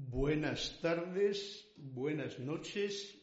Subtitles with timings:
[0.00, 3.18] Buenas tardes, buenas noches.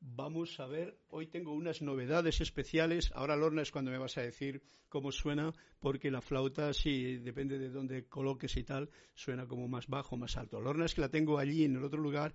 [0.00, 3.12] Vamos a ver, hoy tengo unas novedades especiales.
[3.14, 7.58] Ahora, Lorna, es cuando me vas a decir cómo suena, porque la flauta, sí, depende
[7.58, 10.62] de dónde coloques y tal, suena como más bajo, más alto.
[10.62, 12.32] Lorna es que la tengo allí en el otro lugar,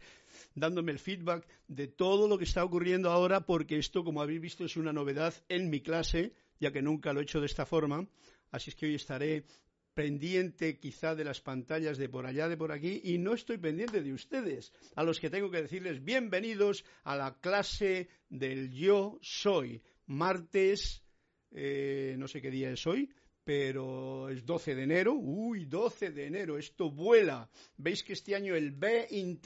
[0.53, 4.65] dándome el feedback de todo lo que está ocurriendo ahora, porque esto, como habéis visto,
[4.65, 8.07] es una novedad en mi clase, ya que nunca lo he hecho de esta forma.
[8.51, 9.45] Así es que hoy estaré
[9.93, 14.01] pendiente quizá de las pantallas de por allá, de por aquí, y no estoy pendiente
[14.01, 19.81] de ustedes, a los que tengo que decirles bienvenidos a la clase del yo soy.
[20.07, 21.03] Martes,
[21.51, 23.09] eh, no sé qué día es hoy,
[23.43, 25.13] pero es 12 de enero.
[25.13, 27.49] Uy, 12 de enero, esto vuela.
[27.77, 29.45] Veis que este año el B-INT,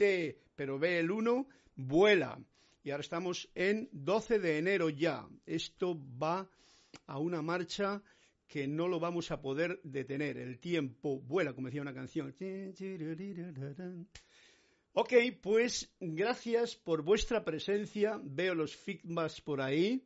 [0.54, 2.38] pero B el 1, vuela.
[2.84, 5.26] Y ahora estamos en 12 de enero ya.
[5.44, 6.48] Esto va
[7.06, 8.02] a una marcha
[8.46, 10.36] que no lo vamos a poder detener.
[10.38, 12.34] El tiempo vuela, como decía una canción.
[14.92, 18.20] Ok, pues gracias por vuestra presencia.
[18.22, 20.02] Veo los feedbacks por ahí.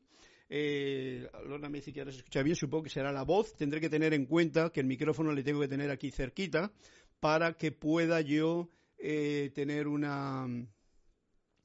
[0.49, 3.55] Eh, Lorna me dice que ahora se escucha bien, supongo que será la voz.
[3.55, 6.73] Tendré que tener en cuenta que el micrófono le tengo que tener aquí cerquita
[7.21, 8.69] para que pueda yo
[8.99, 10.49] eh, tener una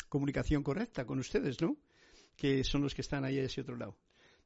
[0.10, 1.78] comunicación correcta con ustedes, ¿no?
[2.36, 3.98] Que son los que están ahí a ese otro lado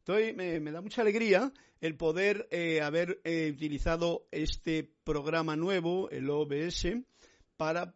[0.09, 6.87] me, da mucha alegría el poder eh, haber eh, utilizado este programa nuevo, el OBS,
[7.57, 7.93] para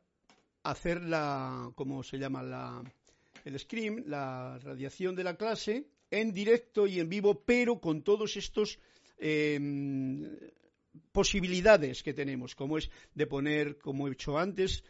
[0.61, 2.43] hacer la, ¿cómo se llama?
[2.43, 2.83] La,
[3.45, 8.37] el screen, la radiación de la clase en directo y en vivo, pero con todos
[8.37, 8.77] estos
[9.17, 10.37] em,
[11.11, 14.83] posibilidades que tenemos, como es de poner, como he hecho antes,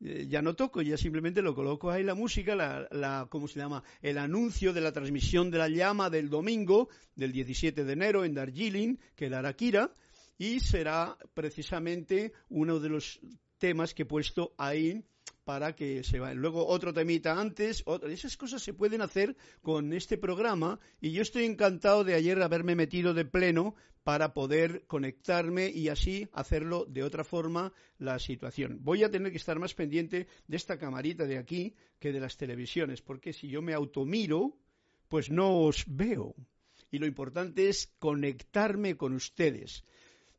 [0.00, 3.82] ya no toco, ya simplemente lo coloco ahí la música, la, la, ¿cómo se llama?
[4.00, 8.34] El anuncio de la transmisión de la llama del domingo, del 17 de enero en
[8.34, 9.92] Darjeeling, que dará Kira,
[10.38, 13.20] y será precisamente uno de los
[13.58, 15.02] temas que he puesto ahí
[15.44, 16.34] para que se vaya.
[16.34, 21.44] Luego otro temita antes, esas cosas se pueden hacer con este programa y yo estoy
[21.44, 27.24] encantado de ayer haberme metido de pleno para poder conectarme y así hacerlo de otra
[27.24, 28.78] forma la situación.
[28.82, 32.36] Voy a tener que estar más pendiente de esta camarita de aquí que de las
[32.36, 34.56] televisiones, porque si yo me automiro,
[35.08, 36.34] pues no os veo.
[36.90, 39.84] Y lo importante es conectarme con ustedes.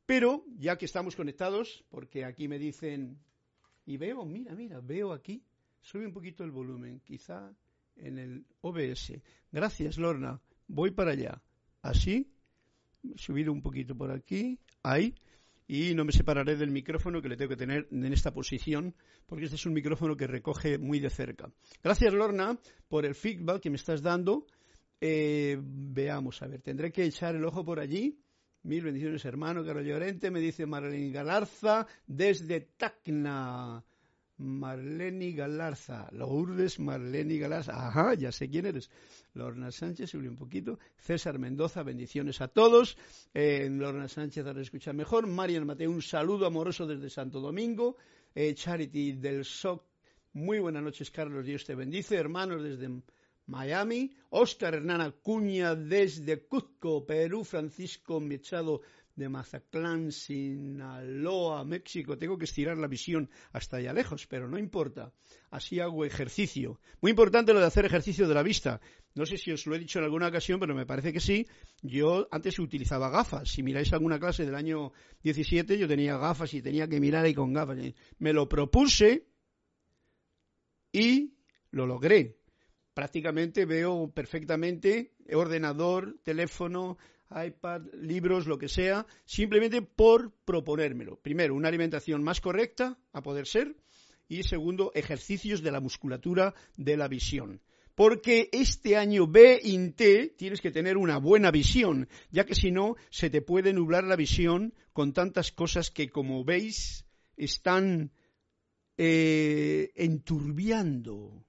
[0.05, 3.19] Pero ya que estamos conectados, porque aquí me dicen
[3.89, 5.41] y veo, mira, mira, veo aquí,
[5.81, 7.51] sube un poquito el volumen, quizá
[7.95, 9.13] en el OBS.
[9.51, 10.39] Gracias, Lorna.
[10.67, 11.41] Voy para allá.
[11.81, 12.31] Así,
[13.15, 15.15] subir un poquito por aquí, ahí,
[15.67, 18.93] y no me separaré del micrófono que le tengo que tener en esta posición,
[19.25, 21.51] porque este es un micrófono que recoge muy de cerca.
[21.81, 24.45] Gracias, Lorna, por el feedback que me estás dando.
[25.01, 28.19] Eh, veamos, a ver, tendré que echar el ojo por allí
[28.63, 33.83] Mil bendiciones, hermano Carlos Llorente, me dice Marlene Galarza desde Tacna.
[34.39, 38.89] Marlene Galarza, Lourdes Marlene Galarza, ajá, ya sé quién eres.
[39.33, 40.79] Lorna Sánchez, subí un poquito.
[40.97, 42.97] César Mendoza, bendiciones a todos.
[43.33, 45.27] Eh, Lorna Sánchez, ahora escuchar mejor.
[45.27, 47.97] Marian Mateo, un saludo amoroso desde Santo Domingo.
[48.33, 49.83] Eh, Charity del SOC,
[50.33, 52.15] muy buenas noches, Carlos, Dios te bendice.
[52.15, 53.01] Hermanos desde
[53.49, 58.81] Miami, Oscar Hernán Acuña desde Cuzco, Perú, Francisco Mechado
[59.15, 62.17] de Mazatlán, Sinaloa, México.
[62.17, 65.11] Tengo que estirar la visión hasta allá lejos, pero no importa.
[65.49, 66.79] Así hago ejercicio.
[67.01, 68.79] Muy importante lo de hacer ejercicio de la vista.
[69.15, 71.47] No sé si os lo he dicho en alguna ocasión, pero me parece que sí.
[71.81, 73.49] Yo antes utilizaba gafas.
[73.49, 74.93] Si miráis alguna clase del año
[75.23, 77.79] 17, yo tenía gafas y tenía que mirar ahí con gafas.
[78.19, 79.27] Me lo propuse
[80.93, 81.33] y
[81.71, 82.38] lo logré
[82.93, 86.97] prácticamente veo perfectamente ordenador, teléfono,
[87.29, 91.19] iPad, libros, lo que sea, simplemente por proponérmelo.
[91.21, 93.75] Primero, una alimentación más correcta, a poder ser,
[94.27, 97.61] y segundo, ejercicios de la musculatura de la visión.
[97.95, 99.59] Porque este año B
[99.95, 104.05] T tienes que tener una buena visión, ya que si no, se te puede nublar
[104.05, 108.11] la visión con tantas cosas que, como veis, están
[108.97, 111.45] eh, enturbiando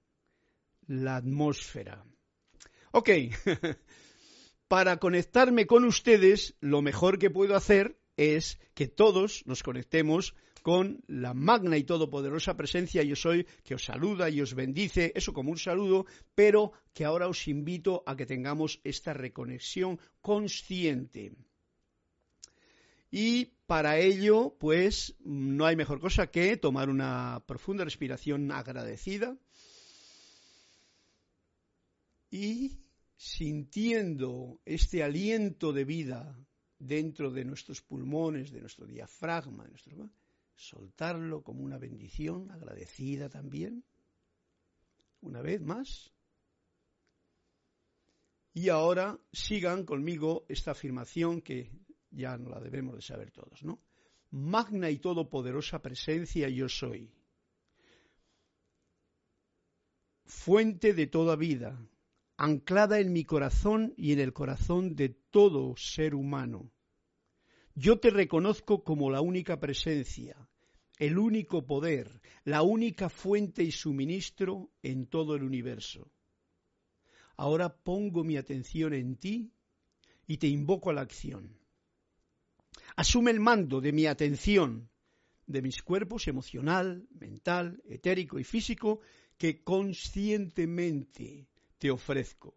[0.91, 2.05] la atmósfera.
[2.91, 3.11] Ok,
[4.69, 11.01] para conectarme con ustedes, lo mejor que puedo hacer es que todos nos conectemos con
[11.07, 15.53] la magna y todopoderosa presencia yo soy, que os saluda y os bendice, eso como
[15.53, 21.33] un saludo, pero que ahora os invito a que tengamos esta reconexión consciente.
[23.13, 29.37] Y para ello, pues, no hay mejor cosa que tomar una profunda respiración agradecida
[32.31, 32.79] y
[33.17, 36.39] sintiendo este aliento de vida
[36.79, 39.69] dentro de nuestros pulmones, de nuestro diafragma,
[40.55, 43.85] soltarlo como una bendición, agradecida también.
[45.21, 46.13] Una vez más.
[48.55, 51.71] Y ahora sigan conmigo esta afirmación que
[52.11, 53.81] ya no la debemos de saber todos, ¿no?
[54.31, 57.13] Magna y todopoderosa presencia yo soy.
[60.25, 61.79] Fuente de toda vida,
[62.41, 66.73] anclada en mi corazón y en el corazón de todo ser humano.
[67.75, 70.49] Yo te reconozco como la única presencia,
[70.97, 76.11] el único poder, la única fuente y suministro en todo el universo.
[77.37, 79.53] Ahora pongo mi atención en ti
[80.27, 81.59] y te invoco a la acción.
[82.97, 84.89] Asume el mando de mi atención,
[85.47, 89.01] de mis cuerpos emocional, mental, etérico y físico
[89.37, 91.50] que conscientemente
[91.81, 92.55] te ofrezco.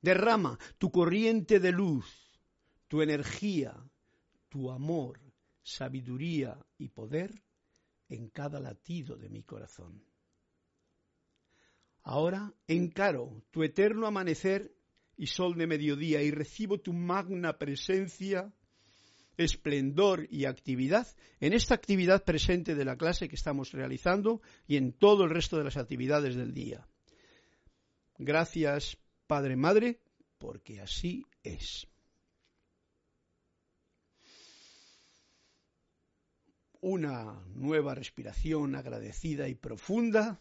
[0.00, 2.06] Derrama tu corriente de luz,
[2.88, 3.76] tu energía,
[4.48, 5.20] tu amor,
[5.62, 7.42] sabiduría y poder
[8.08, 10.02] en cada latido de mi corazón.
[12.02, 14.74] Ahora encaro tu eterno amanecer
[15.16, 18.52] y sol de mediodía y recibo tu magna presencia,
[19.36, 21.06] esplendor y actividad
[21.40, 25.58] en esta actividad presente de la clase que estamos realizando y en todo el resto
[25.58, 26.86] de las actividades del día.
[28.18, 28.96] Gracias,
[29.26, 30.00] Padre Madre,
[30.38, 31.86] porque así es.
[36.80, 40.38] Una nueva respiración agradecida y profunda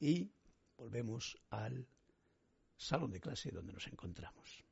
[0.00, 0.30] y
[0.76, 1.86] volvemos al
[2.76, 4.64] salón de clase donde nos encontramos.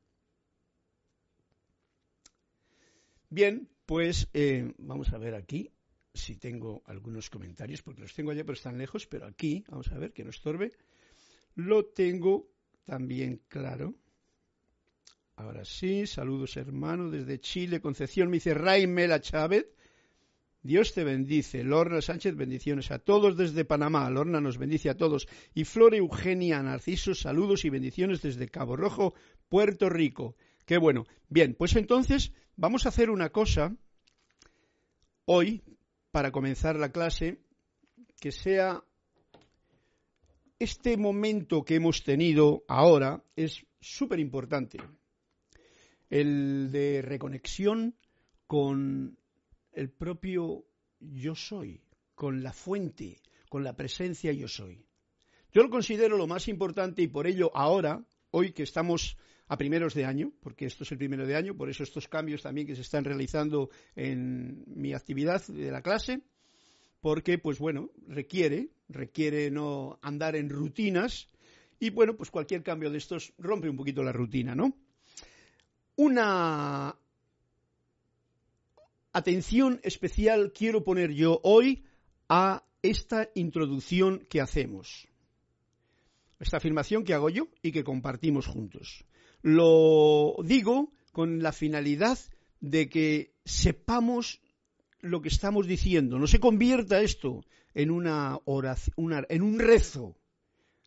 [3.28, 5.70] Bien, pues eh, vamos a ver aquí
[6.14, 9.98] si tengo algunos comentarios, porque los tengo allá, pero están lejos, pero aquí, vamos a
[9.98, 10.72] ver, que no estorbe,
[11.56, 12.48] lo tengo
[12.84, 13.94] también claro.
[15.34, 19.66] Ahora sí, saludos hermano desde Chile, Concepción, me dice Raimela Chávez,
[20.66, 21.62] Dios te bendice.
[21.62, 24.10] Lorna Sánchez, bendiciones a todos desde Panamá.
[24.10, 25.28] Lorna nos bendice a todos.
[25.54, 29.14] Y Flor Eugenia Narciso, saludos y bendiciones desde Cabo Rojo,
[29.48, 30.34] Puerto Rico.
[30.64, 31.06] Qué bueno.
[31.28, 33.76] Bien, pues entonces vamos a hacer una cosa
[35.24, 35.62] hoy
[36.10, 37.38] para comenzar la clase
[38.20, 38.82] que sea
[40.58, 44.78] este momento que hemos tenido ahora es súper importante.
[46.08, 47.96] El de reconexión
[48.46, 49.18] con
[49.72, 50.64] el propio
[51.00, 51.82] yo soy,
[52.14, 54.86] con la fuente, con la presencia yo soy.
[55.52, 59.16] Yo lo considero lo más importante y por ello ahora, hoy que estamos
[59.48, 62.42] a primeros de año, porque esto es el primero de año, por eso estos cambios
[62.42, 66.20] también que se están realizando en mi actividad de la clase,
[67.00, 71.28] porque pues bueno, requiere, requiere no andar en rutinas
[71.78, 74.76] y bueno, pues cualquier cambio de estos rompe un poquito la rutina, ¿no?
[75.96, 76.96] Una
[79.12, 81.84] atención especial quiero poner yo hoy
[82.28, 85.08] a esta introducción que hacemos.
[86.38, 89.04] Esta afirmación que hago yo y que compartimos juntos.
[89.42, 92.18] Lo digo con la finalidad
[92.60, 94.40] de que sepamos
[95.00, 96.18] lo que estamos diciendo.
[96.18, 97.44] No se convierta esto
[97.74, 100.16] en una oración, en un rezo.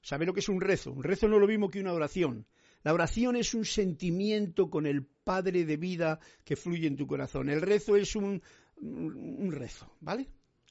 [0.01, 0.91] ¿Sabe lo que es un rezo?
[0.91, 2.45] Un rezo no es lo mismo que una oración.
[2.83, 7.49] La oración es un sentimiento con el Padre de vida que fluye en tu corazón.
[7.49, 8.41] El rezo es un,
[8.77, 10.27] un rezo, ¿vale?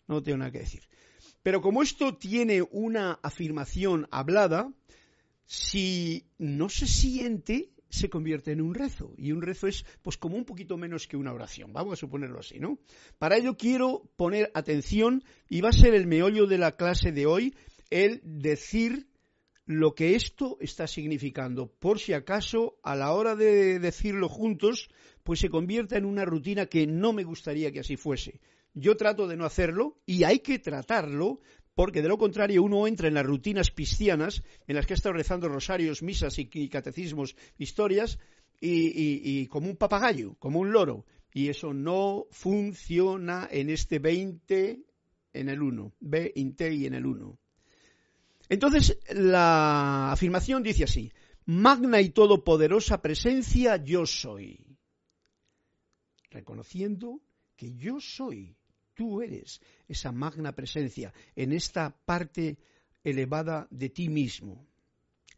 [0.07, 0.83] No tengo nada que decir.
[1.43, 4.73] Pero como esto tiene una afirmación hablada,
[5.45, 9.13] si no se siente, se convierte en un rezo.
[9.17, 11.73] Y un rezo es, pues, como un poquito menos que una oración.
[11.73, 12.79] Vamos a suponerlo así, ¿no?
[13.19, 17.27] Para ello quiero poner atención, y va a ser el meollo de la clase de
[17.27, 17.55] hoy,
[17.91, 19.09] el decir
[19.69, 24.89] lo que esto está significando, por si acaso a la hora de decirlo juntos,
[25.23, 28.41] pues se convierta en una rutina que no me gustaría que así fuese.
[28.73, 31.41] Yo trato de no hacerlo y hay que tratarlo
[31.79, 35.13] porque de lo contrario uno entra en las rutinas cristianas en las que ha estado
[35.13, 38.19] rezando rosarios, misas y, catecismos, historias
[38.61, 41.07] y, como un papagayo, como un loro.
[41.33, 44.83] Y eso no funciona en este 20
[45.33, 47.39] en el 1, 20 y en el 1.
[48.49, 51.13] Entonces, la afirmación dice así,
[51.45, 54.67] magna y todopoderosa presencia yo soy,
[56.29, 57.21] reconociendo
[57.55, 58.58] que yo soy,
[58.99, 62.59] tú eres esa magna presencia en esta parte
[63.05, 64.67] elevada de ti mismo,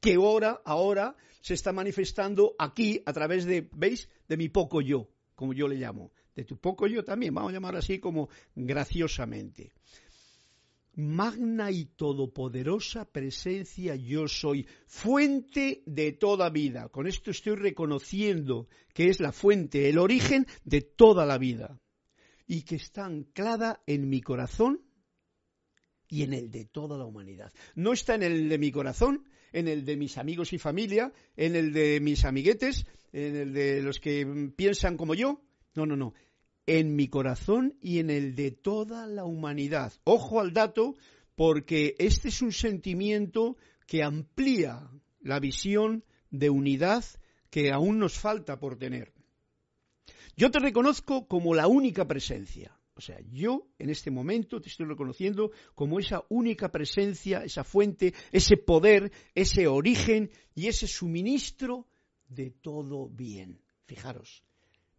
[0.00, 5.10] que ahora, ahora se está manifestando aquí a través de, ¿veis?, de mi poco yo,
[5.34, 9.74] como yo le llamo, de tu poco yo también, vamos a llamar así como graciosamente
[10.94, 16.88] magna y todopoderosa presencia yo soy, fuente de toda vida.
[16.88, 21.80] Con esto estoy reconociendo que es la fuente, el origen de toda la vida.
[22.50, 24.80] Y que está anclada en mi corazón
[26.08, 27.52] y en el de toda la humanidad.
[27.76, 31.54] No está en el de mi corazón, en el de mis amigos y familia, en
[31.54, 35.44] el de mis amiguetes, en el de los que piensan como yo.
[35.76, 36.12] No, no, no.
[36.66, 39.92] En mi corazón y en el de toda la humanidad.
[40.02, 40.96] Ojo al dato,
[41.36, 44.90] porque este es un sentimiento que amplía
[45.20, 47.04] la visión de unidad
[47.48, 49.12] que aún nos falta por tener.
[50.40, 52.74] Yo te reconozco como la única presencia.
[52.94, 58.14] O sea, yo en este momento te estoy reconociendo como esa única presencia, esa fuente,
[58.32, 61.88] ese poder, ese origen y ese suministro
[62.26, 63.60] de todo bien.
[63.84, 64.42] Fijaros,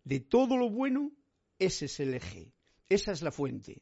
[0.04, 1.12] de todo lo bueno,
[1.58, 2.54] ese es el eje,
[2.88, 3.82] esa es la fuente.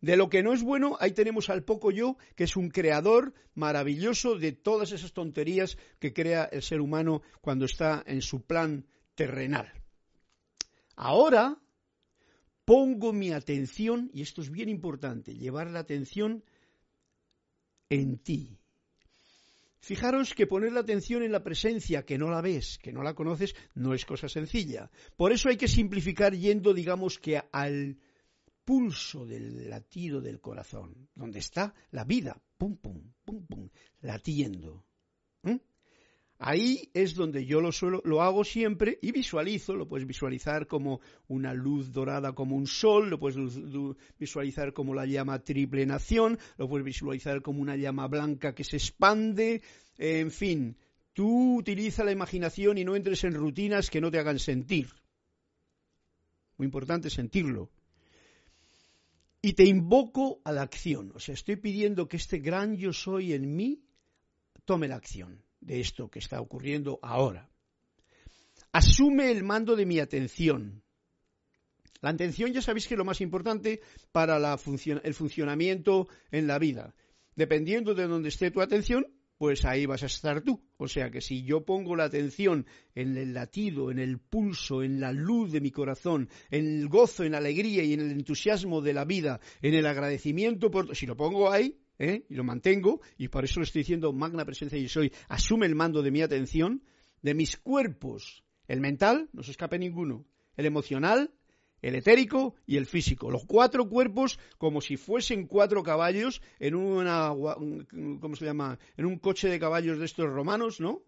[0.00, 3.34] De lo que no es bueno, ahí tenemos al poco yo, que es un creador
[3.54, 8.84] maravilloso de todas esas tonterías que crea el ser humano cuando está en su plan
[9.14, 9.72] terrenal.
[11.00, 11.56] Ahora
[12.64, 16.42] pongo mi atención, y esto es bien importante, llevar la atención
[17.88, 18.58] en ti.
[19.78, 23.14] Fijaros que poner la atención en la presencia, que no la ves, que no la
[23.14, 24.90] conoces, no es cosa sencilla.
[25.16, 27.96] Por eso hay que simplificar yendo, digamos que al
[28.64, 33.68] pulso del latido del corazón, donde está la vida, pum, pum, pum, pum,
[34.00, 34.87] latiendo.
[36.40, 41.00] Ahí es donde yo lo suelo, lo hago siempre y visualizo, lo puedes visualizar como
[41.26, 43.36] una luz dorada como un sol, lo puedes
[44.20, 48.76] visualizar como la llama triple nación, lo puedes visualizar como una llama blanca que se
[48.76, 49.62] expande,
[49.96, 50.76] en fin,
[51.12, 54.86] tú utiliza la imaginación y no entres en rutinas que no te hagan sentir.
[56.56, 57.72] Muy importante sentirlo.
[59.42, 63.32] Y te invoco a la acción, o sea, estoy pidiendo que este gran yo soy
[63.32, 63.82] en mí
[64.64, 67.48] tome la acción de esto que está ocurriendo ahora.
[68.72, 70.82] Asume el mando de mi atención.
[72.00, 73.80] La atención ya sabéis que es lo más importante
[74.12, 76.94] para el funcionamiento en la vida.
[77.34, 79.06] Dependiendo de donde esté tu atención,
[79.38, 80.62] pues ahí vas a estar tú.
[80.76, 85.00] O sea que si yo pongo la atención en el latido, en el pulso, en
[85.00, 88.80] la luz de mi corazón, en el gozo, en la alegría y en el entusiasmo
[88.80, 90.94] de la vida, en el agradecimiento por...
[90.94, 92.24] Si lo pongo ahí, ¿eh?
[92.28, 95.74] y lo mantengo, y por eso lo estoy diciendo, magna presencia y soy, asume el
[95.74, 96.82] mando de mi atención,
[97.22, 100.26] de mis cuerpos, el mental, no se escape ninguno,
[100.56, 101.32] el emocional,
[101.82, 103.30] el etérico y el físico.
[103.30, 108.78] Los cuatro cuerpos como si fuesen cuatro caballos en una, ¿cómo se llama?
[108.96, 111.02] En un coche de caballos de estos romanos, ¿no?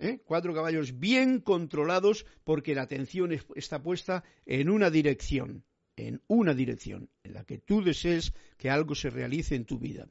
[0.00, 0.20] ¿Eh?
[0.24, 5.64] Cuatro caballos bien controlados porque la atención está puesta en una dirección,
[6.06, 10.08] en una dirección, en la que tú desees que algo se realice en tu vida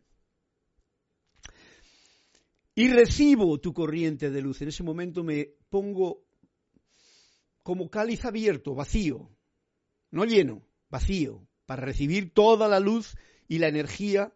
[2.78, 4.62] y recibo tu corriente de luz.
[4.62, 6.22] En ese momento me pongo
[7.64, 9.32] como cáliz abierto, vacío,
[10.12, 13.18] no lleno, vacío, para recibir toda la luz
[13.48, 14.32] y la energía,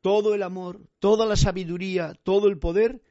[0.00, 3.02] todo el amor, toda la sabiduría, todo el poder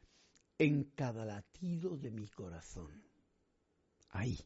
[0.57, 3.03] en cada latido de mi corazón.
[4.11, 4.39] Ahí,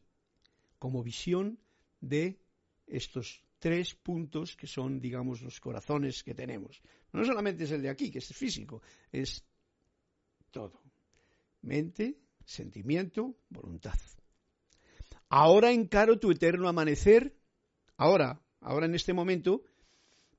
[0.80, 1.60] como visión
[2.00, 2.40] de
[2.86, 6.82] estos tres puntos que son, digamos, los corazones que tenemos.
[7.12, 9.44] No solamente es el de aquí, que es físico, es
[10.50, 10.82] todo.
[11.62, 13.98] Mente, sentimiento, voluntad.
[15.30, 17.36] Ahora encaro tu eterno amanecer,
[17.96, 19.64] ahora, ahora en este momento,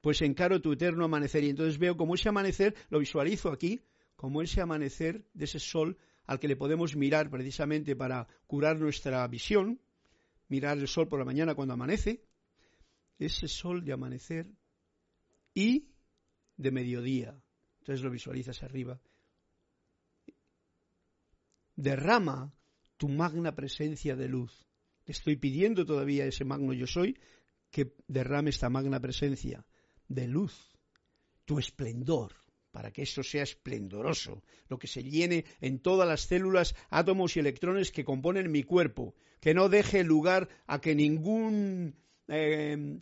[0.02, 3.82] pues encaro tu eterno amanecer y entonces veo como ese amanecer, lo visualizo aquí,
[4.16, 9.28] como ese amanecer de ese sol al que le podemos mirar precisamente para curar nuestra
[9.28, 9.82] visión,
[10.48, 12.24] mirar el sol por la mañana cuando amanece,
[13.18, 14.48] ese sol de amanecer
[15.54, 15.90] y
[16.58, 17.42] de mediodía.
[17.80, 19.00] Entonces lo visualizas arriba
[21.76, 22.54] derrama
[22.98, 24.66] tu magna presencia de luz.
[25.06, 27.18] estoy pidiendo todavía ese magno yo soy
[27.70, 29.66] que derrame esta magna presencia
[30.08, 30.54] de luz,
[31.44, 32.34] tu esplendor,
[32.72, 37.40] para que eso sea esplendoroso, lo que se llene en todas las células, átomos y
[37.40, 41.96] electrones que componen mi cuerpo, que no deje lugar a que ningún,
[42.28, 43.00] eh,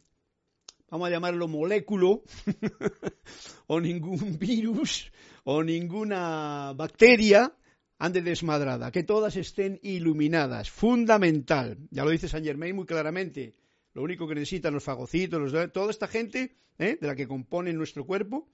[0.90, 2.24] vamos a llamarlo moléculo,
[3.68, 5.12] o ningún virus,
[5.44, 7.52] o ninguna bacteria
[8.00, 11.78] ande desmadrada, que todas estén iluminadas, fundamental.
[11.90, 13.56] Ya lo dice Saint Germain muy claramente.
[13.94, 16.98] Lo único que necesitan los fagocitos, los, toda esta gente ¿eh?
[17.00, 18.50] de la que componen nuestro cuerpo,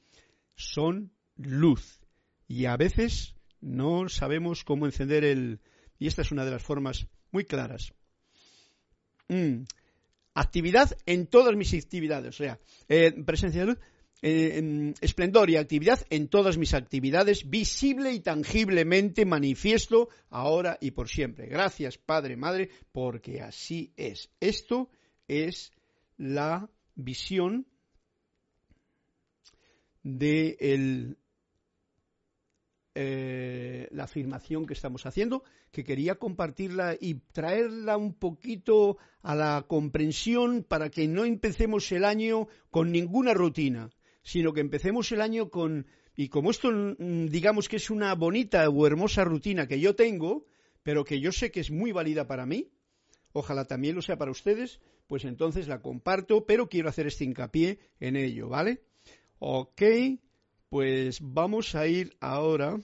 [0.56, 2.00] son luz.
[2.48, 5.62] Y a veces no sabemos cómo encender el...
[5.98, 7.94] Y esta es una de las formas muy claras.
[9.30, 9.64] Mm.
[10.33, 13.77] Actividad en todas mis actividades, o sea, eh, presencia de luz,
[14.21, 21.07] eh, esplendor y actividad en todas mis actividades, visible y tangiblemente manifiesto ahora y por
[21.07, 21.48] siempre.
[21.48, 24.29] Gracias, Padre, Madre, porque así es.
[24.39, 24.89] Esto
[25.27, 25.71] es
[26.17, 27.65] la visión
[30.03, 31.17] de el,
[32.96, 39.65] eh, la afirmación que estamos haciendo, que quería compartirla y traerla un poquito a la
[39.67, 43.89] comprensión para que no empecemos el año con ninguna rutina,
[44.24, 48.67] sino que empecemos el año con, y como esto mm, digamos que es una bonita
[48.69, 50.46] o hermosa rutina que yo tengo,
[50.84, 52.72] pero que yo sé que es muy válida para mí,
[53.34, 57.79] ojalá también lo sea para ustedes, pues entonces la comparto, pero quiero hacer este hincapié
[58.00, 58.84] en ello, ¿vale?
[59.39, 59.81] Ok,
[60.70, 62.80] pues vamos a ir ahora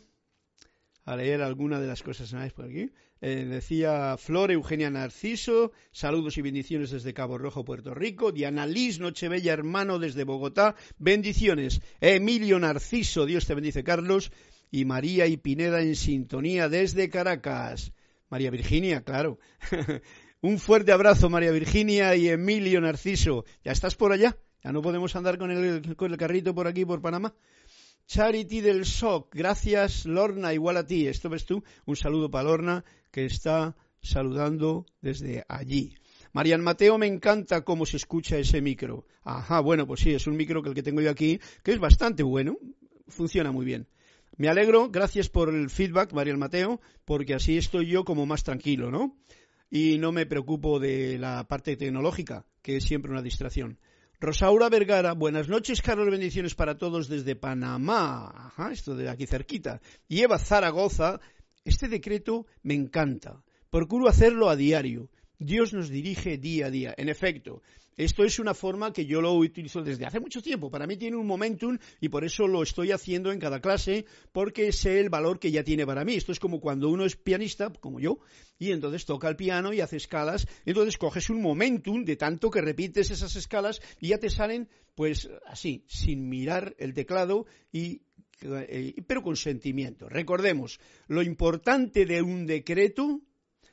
[1.06, 2.92] a leer alguna de las cosas por aquí.
[3.22, 8.32] Eh, decía Flor Eugenia Narciso, saludos y bendiciones desde Cabo Rojo, Puerto Rico.
[8.32, 11.82] Diana Liz, Nochebella hermano desde Bogotá, bendiciones.
[12.02, 14.32] Emilio Narciso, Dios te bendice Carlos.
[14.72, 17.94] Y María y Pineda en sintonía desde Caracas.
[18.30, 19.40] María Virginia, claro.
[20.42, 23.46] Un fuerte abrazo, María Virginia y Emilio Narciso.
[23.64, 24.38] ¿Ya estás por allá?
[24.64, 27.36] ¿Ya no podemos andar con el, con el carrito por aquí, por Panamá?
[28.08, 31.08] Charity del SOC, gracias Lorna, igual a ti.
[31.08, 35.96] Esto ves tú, un saludo para Lorna que está saludando desde allí.
[36.32, 39.06] Marian Mateo, me encanta cómo se escucha ese micro.
[39.24, 41.80] Ajá, bueno, pues sí, es un micro que el que tengo yo aquí, que es
[41.80, 42.58] bastante bueno,
[43.08, 43.88] funciona muy bien.
[44.38, 48.92] Me alegro, gracias por el feedback, Marian Mateo, porque así estoy yo como más tranquilo,
[48.92, 49.18] ¿no?
[49.72, 53.80] Y no me preocupo de la parte tecnológica, que es siempre una distracción.
[54.22, 58.54] Rosaura Vergara, buenas noches, Carlos, bendiciones para todos desde Panamá.
[58.72, 59.82] Esto de aquí cerquita.
[60.08, 61.20] Y Eva Zaragoza,
[61.66, 63.44] este decreto me encanta.
[63.70, 65.10] Procuro hacerlo a diario.
[65.38, 66.94] Dios nos dirige día a día.
[66.98, 67.62] En efecto,
[67.98, 70.70] esto es una forma que yo lo utilizo desde hace mucho tiempo.
[70.70, 74.74] Para mí tiene un momentum y por eso lo estoy haciendo en cada clase porque
[74.74, 76.16] sé el valor que ya tiene para mí.
[76.16, 78.20] Esto es como cuando uno es pianista, como yo,
[78.60, 80.46] y entonces toca el piano y hace escalas.
[80.66, 85.30] Entonces coges un momentum de tanto que repites esas escalas y ya te salen, pues
[85.46, 88.02] así, sin mirar el teclado y
[88.42, 90.10] eh, pero con sentimiento.
[90.10, 93.22] Recordemos, lo importante de un decreto,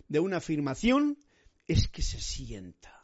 [0.06, 1.18] de una afirmación,
[1.66, 3.01] es que se sienta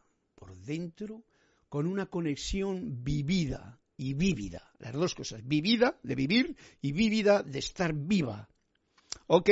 [0.68, 1.24] dentro
[1.68, 4.62] con una conexión vivida y vívida.
[4.78, 8.48] Las dos cosas, vivida de vivir y vívida de estar viva.
[9.26, 9.50] ¿Ok?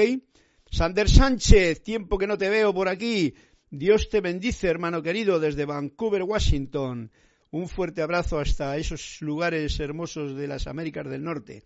[0.70, 3.34] Sander Sánchez, tiempo que no te veo por aquí.
[3.70, 7.10] Dios te bendice, hermano querido, desde Vancouver, Washington.
[7.50, 11.64] Un fuerte abrazo hasta esos lugares hermosos de las Américas del Norte.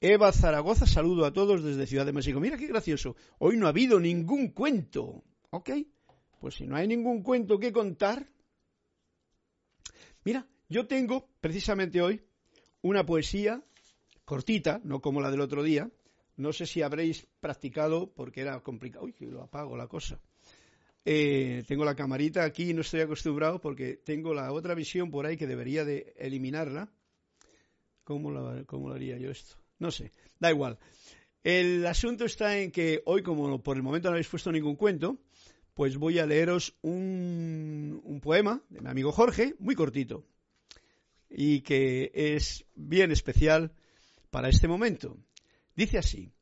[0.00, 2.40] Eva Zaragoza, saludo a todos desde Ciudad de México.
[2.40, 3.14] Mira qué gracioso.
[3.38, 5.22] Hoy no ha habido ningún cuento.
[5.50, 5.70] ¿Ok?
[6.40, 8.26] Pues si no hay ningún cuento que contar,
[10.24, 12.22] mira, yo tengo precisamente hoy
[12.82, 13.62] una poesía
[14.24, 15.90] cortita, no como la del otro día.
[16.36, 19.04] No sé si habréis practicado porque era complicado.
[19.04, 20.20] Uy, que lo apago la cosa.
[21.04, 25.26] Eh, tengo la camarita aquí y no estoy acostumbrado porque tengo la otra visión por
[25.26, 26.90] ahí que debería de eliminarla.
[28.04, 29.56] ¿Cómo lo, cómo lo haría yo esto?
[29.78, 30.78] No sé, da igual.
[31.42, 35.18] El asunto está en que hoy, como por el momento no habéis puesto ningún cuento,
[35.74, 40.24] pues voy a leeros un, poema de mi amigo Jorge, muy cortito,
[41.28, 43.72] y que es bien especial
[44.30, 45.16] para este momento.
[45.74, 46.32] Dice así,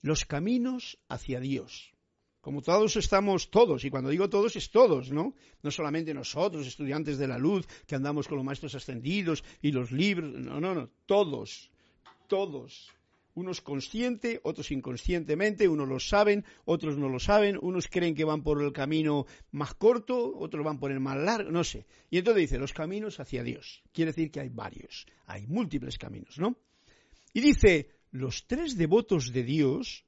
[0.00, 1.92] los caminos hacia Dios.
[2.40, 5.34] Como todos estamos todos, y cuando digo todos es todos, ¿no?
[5.62, 9.90] No solamente nosotros, estudiantes de la luz, que andamos con los maestros ascendidos y los
[9.90, 11.72] libros, no, no, no, todos,
[12.28, 12.95] todos
[13.36, 18.42] unos consciente, otros inconscientemente, unos lo saben, otros no lo saben, unos creen que van
[18.42, 21.86] por el camino más corto, otros van por el más largo, no sé.
[22.10, 23.82] Y entonces dice, los caminos hacia Dios.
[23.92, 26.56] Quiere decir que hay varios, hay múltiples caminos, ¿no?
[27.34, 30.06] Y dice, los tres devotos de Dios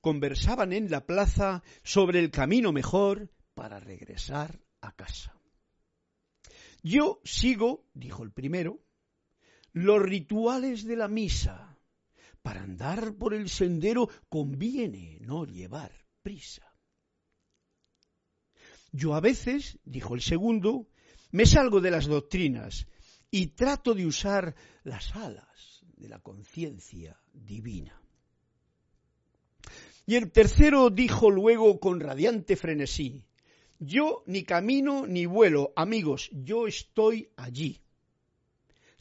[0.00, 5.32] conversaban en la plaza sobre el camino mejor para regresar a casa.
[6.82, 8.80] Yo sigo, dijo el primero,
[9.72, 11.73] los rituales de la misa
[12.44, 15.90] para andar por el sendero conviene no llevar
[16.22, 16.62] prisa.
[18.92, 20.86] Yo a veces, dijo el segundo,
[21.30, 22.86] me salgo de las doctrinas
[23.30, 27.98] y trato de usar las alas de la conciencia divina.
[30.04, 33.24] Y el tercero dijo luego con radiante frenesí,
[33.78, 37.83] yo ni camino ni vuelo, amigos, yo estoy allí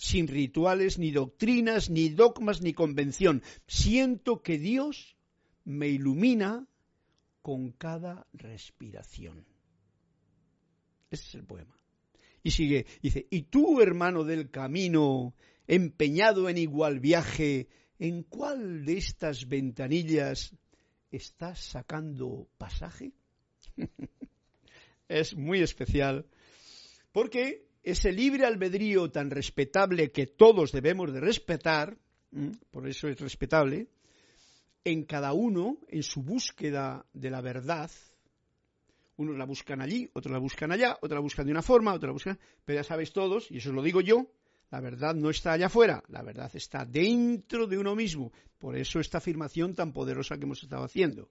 [0.04, 3.42] sin rituales, ni doctrinas, ni dogmas, ni convención.
[3.68, 5.16] Siento que Dios
[5.64, 6.68] me ilumina
[7.42, 9.46] con cada respiración.
[11.10, 11.80] Ese es el poema.
[12.44, 15.34] Y sigue, dice, y tú, hermano del camino,
[15.68, 20.54] empeñado en igual viaje, ¿en cuál de estas ventanillas
[21.12, 23.14] estás sacando pasaje?
[25.08, 26.26] es muy especial
[27.14, 31.98] porque ese libre albedrío tan respetable que todos debemos de respetar,
[32.72, 33.88] por eso es respetable,
[34.86, 37.92] en cada uno, en su búsqueda de la verdad,
[39.18, 42.10] unos la buscan allí, otros la buscan allá, otros la buscan de una forma, otros
[42.10, 44.28] la buscan, pero ya sabéis todos, y eso lo digo yo,
[44.72, 48.32] la verdad no está allá afuera, la verdad está dentro de uno mismo.
[48.58, 51.30] Por eso esta afirmación tan poderosa que hemos estado haciendo.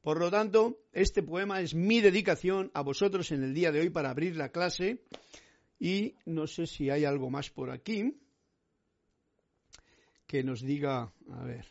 [0.00, 3.90] Por lo tanto, este poema es mi dedicación a vosotros en el día de hoy
[3.90, 5.00] para abrir la clase.
[5.84, 8.18] Y no sé si hay algo más por aquí
[10.26, 11.66] que nos diga, a ver.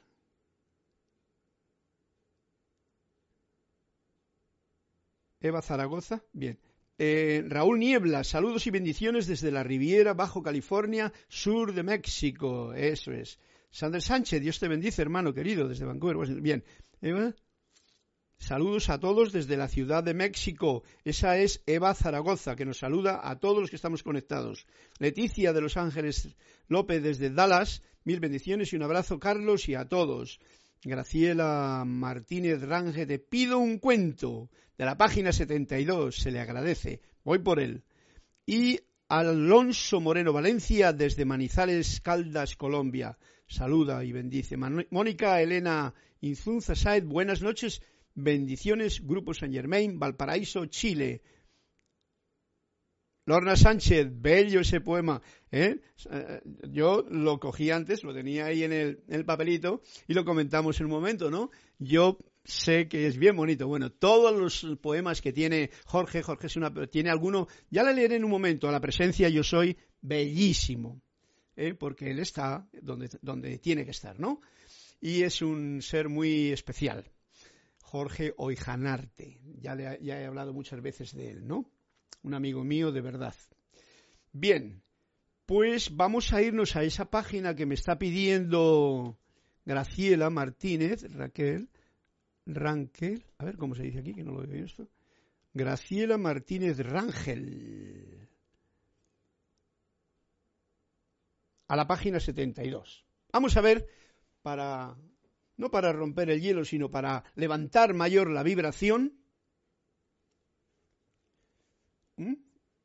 [5.39, 6.59] Eva Zaragoza, bien.
[6.99, 12.71] Eh, Raúl Niebla, saludos y bendiciones desde la Riviera, Bajo California, sur de México.
[12.75, 13.39] Eso es.
[13.71, 16.39] Sander Sánchez, Dios te bendice, hermano querido, desde Vancouver.
[16.39, 16.63] Bien.
[17.01, 17.33] Eva,
[18.37, 20.83] Saludos a todos desde la Ciudad de México.
[21.05, 24.67] Esa es Eva Zaragoza, que nos saluda a todos los que estamos conectados.
[24.99, 26.35] Leticia de Los Ángeles
[26.67, 27.81] López desde Dallas.
[28.03, 30.39] Mil bendiciones y un abrazo, Carlos, y a todos.
[30.83, 37.01] Graciela Martínez Range, te pido un cuento de la página 72, se le agradece.
[37.23, 37.83] Voy por él.
[38.45, 43.17] Y Alonso Moreno Valencia desde Manizales, Caldas, Colombia.
[43.47, 44.57] Saluda y bendice.
[44.57, 47.81] Mónica Elena Inzunza Saed, buenas noches
[48.15, 51.21] Bendiciones, Grupo San Germain, Valparaíso, Chile.
[53.25, 55.21] Lorna Sánchez, bello ese poema.
[55.51, 55.79] ¿eh?
[56.11, 60.87] Eh, yo lo cogí antes, lo tenía ahí en el, papelito y lo comentamos en
[60.87, 61.49] un momento, ¿no?
[61.79, 63.67] Yo sé que es bien bonito.
[63.67, 68.17] Bueno, todos los poemas que tiene Jorge, Jorge es una, tiene alguno, ya le leeré
[68.17, 71.01] en un momento, a la presencia yo soy bellísimo,
[71.55, 71.73] ¿eh?
[71.73, 74.41] porque él está donde, donde tiene que estar, ¿no?
[74.99, 77.09] Y es un ser muy especial.
[77.93, 79.39] Jorge Oijanarte.
[79.61, 81.69] Ya, le, he hablado muchas veces de él, ¿no?
[82.23, 83.35] Un amigo mío de verdad.
[84.31, 84.81] Bien,
[85.45, 89.19] pues vamos a irnos a esa página que me está pidiendo
[89.63, 91.69] Graciela Martínez, Raquel,
[92.47, 94.89] Ranquel, a ver cómo se dice aquí, que no lo veo esto.
[95.53, 98.27] Graciela Martínez Rangel.
[101.67, 103.05] A la página 72.
[103.31, 103.87] Vamos a ver,
[104.41, 104.97] para
[105.57, 109.13] no para romper el hielo, sino para levantar mayor la vibración.
[112.17, 112.35] ¿Mm?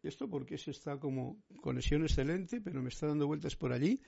[0.02, 4.00] Esto porque se está como conexión excelente, pero me está dando vueltas por allí.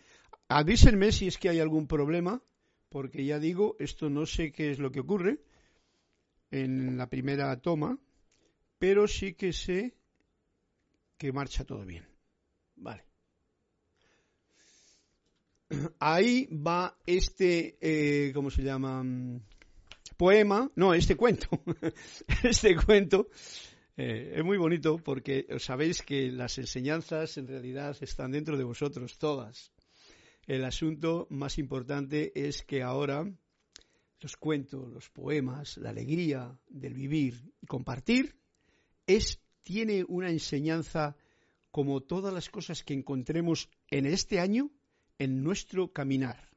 [0.48, 2.42] Avísenme si es que hay algún problema,
[2.88, 5.40] porque ya digo, esto no sé qué es lo que ocurre
[6.50, 7.98] en la primera toma,
[8.78, 9.94] pero sí que sé
[11.18, 12.06] que marcha todo bien.
[12.76, 13.09] Vale
[15.98, 19.04] ahí va este, eh, ¿cómo se llama?
[20.16, 21.48] Poema, no, este cuento.
[22.42, 23.28] este cuento
[23.96, 29.18] eh, es muy bonito porque sabéis que las enseñanzas en realidad están dentro de vosotros
[29.18, 29.72] todas.
[30.46, 33.30] El asunto más importante es que ahora
[34.20, 38.36] los cuentos, los poemas, la alegría del vivir y compartir
[39.06, 41.16] es tiene una enseñanza
[41.70, 44.70] como todas las cosas que encontremos en este año
[45.20, 46.48] en nuestro caminar,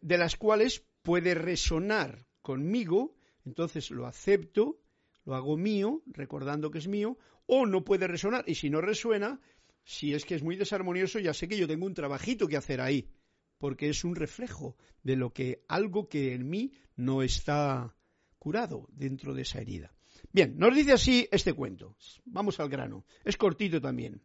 [0.00, 4.80] de las cuales puede resonar conmigo, entonces lo acepto,
[5.24, 9.40] lo hago mío, recordando que es mío, o no puede resonar, y si no resuena,
[9.82, 12.80] si es que es muy desarmonioso, ya sé que yo tengo un trabajito que hacer
[12.80, 13.10] ahí,
[13.58, 17.96] porque es un reflejo de lo que algo que en mí no está
[18.38, 19.92] curado dentro de esa herida.
[20.32, 21.96] Bien, nos dice así este cuento.
[22.24, 23.04] Vamos al grano.
[23.24, 24.22] Es cortito también.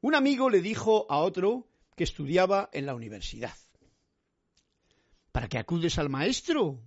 [0.00, 3.54] Un amigo le dijo a otro que estudiaba en la universidad.
[5.32, 6.80] ¿Para qué acudes al maestro?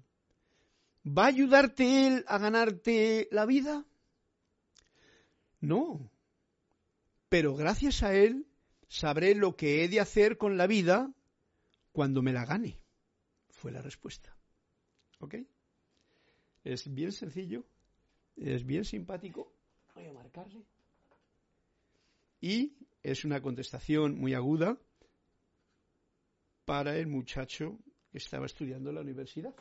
[1.06, 3.86] ¿Va a ayudarte él a ganarte la vida?
[5.60, 6.10] No.
[7.28, 8.48] Pero gracias a él
[8.88, 11.14] sabré lo que he de hacer con la vida
[11.92, 12.80] cuando me la gane.
[13.50, 14.38] Fue la respuesta.
[15.20, 15.36] ¿Ok?
[16.64, 17.66] Es bien sencillo,
[18.38, 19.54] es bien simpático.
[19.94, 20.64] Voy a marcarle.
[22.40, 24.80] Y es una contestación muy aguda
[26.72, 27.78] para el muchacho
[28.10, 29.54] que estaba estudiando en la universidad.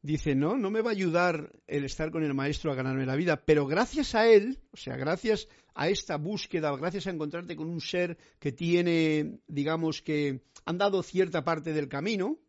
[0.00, 3.14] Dice, no, no me va a ayudar el estar con el maestro a ganarme la
[3.14, 7.68] vida, pero gracias a él, o sea, gracias a esta búsqueda, gracias a encontrarte con
[7.68, 12.40] un ser que tiene, digamos que, han dado cierta parte del camino,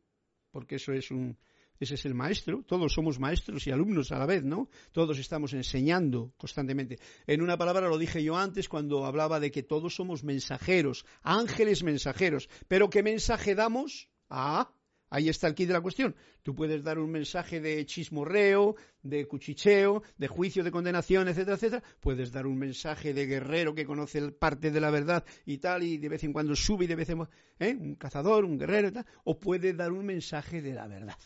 [0.49, 1.37] porque eso es un,
[1.83, 4.69] ese es el maestro, todos somos maestros y alumnos a la vez, ¿no?
[4.91, 6.99] Todos estamos enseñando constantemente.
[7.27, 11.83] En una palabra lo dije yo antes cuando hablaba de que todos somos mensajeros, ángeles
[11.83, 14.09] mensajeros, pero ¿qué mensaje damos?
[14.29, 14.73] Ah,
[15.13, 16.15] Ahí está el kit de la cuestión.
[16.41, 21.83] Tú puedes dar un mensaje de chismorreo, de cuchicheo, de juicio, de condenación, etcétera, etcétera.
[21.99, 25.99] Puedes dar un mensaje de guerrero que conoce parte de la verdad y tal, y
[25.99, 27.77] de vez en cuando sube y de vez en cuando, ¿eh?
[27.79, 29.05] un cazador, un guerrero y tal.
[29.25, 31.19] O puede dar un mensaje de la verdad.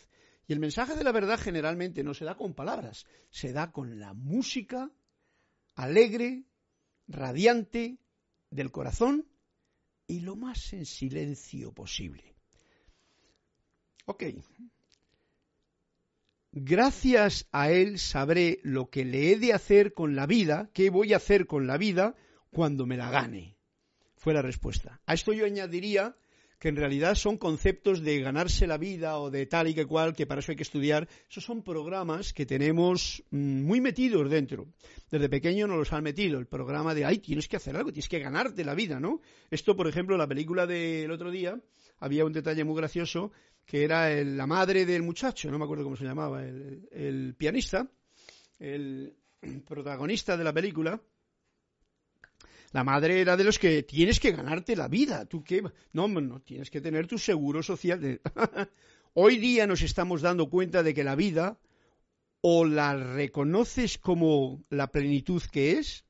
[0.48, 4.00] Y el mensaje de la verdad generalmente no se da con palabras, se da con
[4.00, 4.90] la música
[5.74, 6.44] alegre,
[7.06, 7.98] radiante
[8.50, 9.28] del corazón
[10.06, 12.34] y lo más en silencio posible.
[14.06, 14.24] Ok.
[16.52, 21.12] Gracias a Él sabré lo que le he de hacer con la vida, qué voy
[21.12, 22.16] a hacer con la vida
[22.50, 23.58] cuando me la gane.
[24.16, 25.02] Fue la respuesta.
[25.04, 26.16] A esto yo añadiría
[26.58, 30.14] que en realidad son conceptos de ganarse la vida o de tal y que cual,
[30.14, 31.08] que para eso hay que estudiar.
[31.30, 34.66] Esos son programas que tenemos mm, muy metidos dentro.
[35.10, 36.38] Desde pequeño nos los han metido.
[36.38, 39.20] El programa de, ay, tienes que hacer algo, tienes que ganarte la vida, ¿no?
[39.50, 41.60] Esto, por ejemplo, la película del otro día,
[42.00, 43.32] había un detalle muy gracioso
[43.68, 47.86] que era la madre del muchacho, no me acuerdo cómo se llamaba, el, pianista,
[48.58, 49.14] el
[49.66, 50.98] protagonista de la película,
[52.72, 55.24] la madre era de los que tienes que ganarte la vida.
[55.24, 55.62] ¿Tú qué?
[55.92, 58.20] No, no, tienes que tener tu seguro social.
[59.14, 61.58] Hoy día nos estamos dando cuenta de que la vida
[62.40, 66.04] o la reconoces como la plenitud que es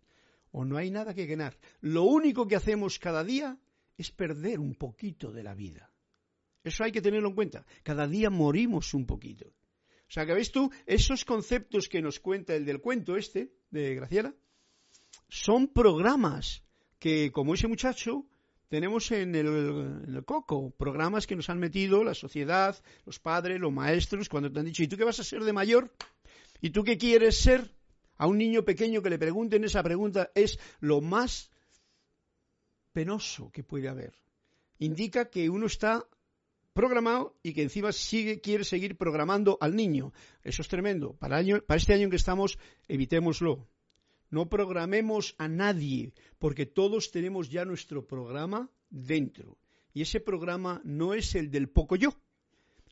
[0.51, 1.59] o no hay nada que ganar.
[1.81, 3.59] Lo único que hacemos cada día
[3.97, 5.93] es perder un poquito de la vida.
[6.65, 7.65] Eso hay que tenerlo en cuenta.
[7.83, 9.47] Cada día morimos un poquito.
[9.47, 13.95] O sea, que ves tú, esos conceptos que nos cuenta el del cuento este, de
[13.95, 14.35] Graciela,
[15.29, 16.63] son programas
[16.99, 18.27] que, como ese muchacho,
[18.69, 24.29] tenemos en el, coco, programas que nos han metido la sociedad, los padres, los maestros,
[24.29, 25.91] cuando te han dicho, ¿y tú qué vas a ser de mayor?
[26.61, 27.73] ¿Y tú qué quieres ser?
[28.17, 31.53] A un niño pequeño que le pregunten esa pregunta es lo más
[32.93, 34.13] penoso que puede haber.
[34.81, 36.05] Indica que uno está
[36.73, 40.13] programado y que encima sigue, quiere seguir programando al niño.
[40.43, 41.15] Eso es tremendo.
[41.15, 43.69] Para, para este año en que estamos, evitémoslo.
[44.31, 49.59] No programemos a nadie, porque todos tenemos ya nuestro programa dentro.
[49.93, 52.11] Y ese programa no es el del poco yo,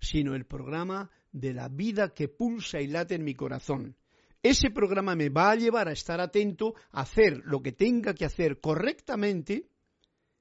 [0.00, 3.96] sino el programa de la vida que pulsa y late en mi corazón.
[4.42, 8.24] Ese programa me va a llevar a estar atento, a hacer lo que tenga que
[8.24, 9.68] hacer correctamente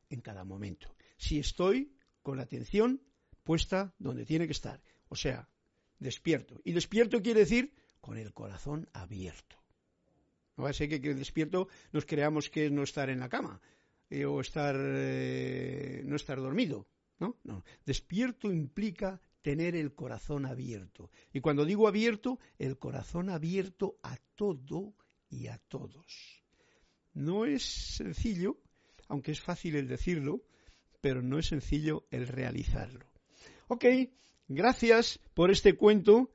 [0.10, 0.95] en cada momento.
[1.17, 3.01] Si estoy con la atención
[3.43, 4.81] puesta donde tiene que estar.
[5.08, 5.47] O sea,
[5.99, 6.60] despierto.
[6.65, 9.64] Y despierto quiere decir con el corazón abierto.
[10.57, 13.61] No a ser que, despierto nos creamos que es no estar en la cama
[14.09, 16.87] eh, o estar, eh, no estar dormido.
[17.19, 17.37] ¿no?
[17.43, 17.63] no.
[17.85, 21.09] Despierto implica tener el corazón abierto.
[21.33, 24.93] Y cuando digo abierto, el corazón abierto a todo
[25.29, 26.43] y a todos.
[27.13, 28.57] No es sencillo,
[29.07, 30.43] aunque es fácil el decirlo,
[31.01, 33.05] pero no es sencillo el realizarlo.
[33.67, 33.85] Ok,
[34.47, 36.31] gracias por este cuento.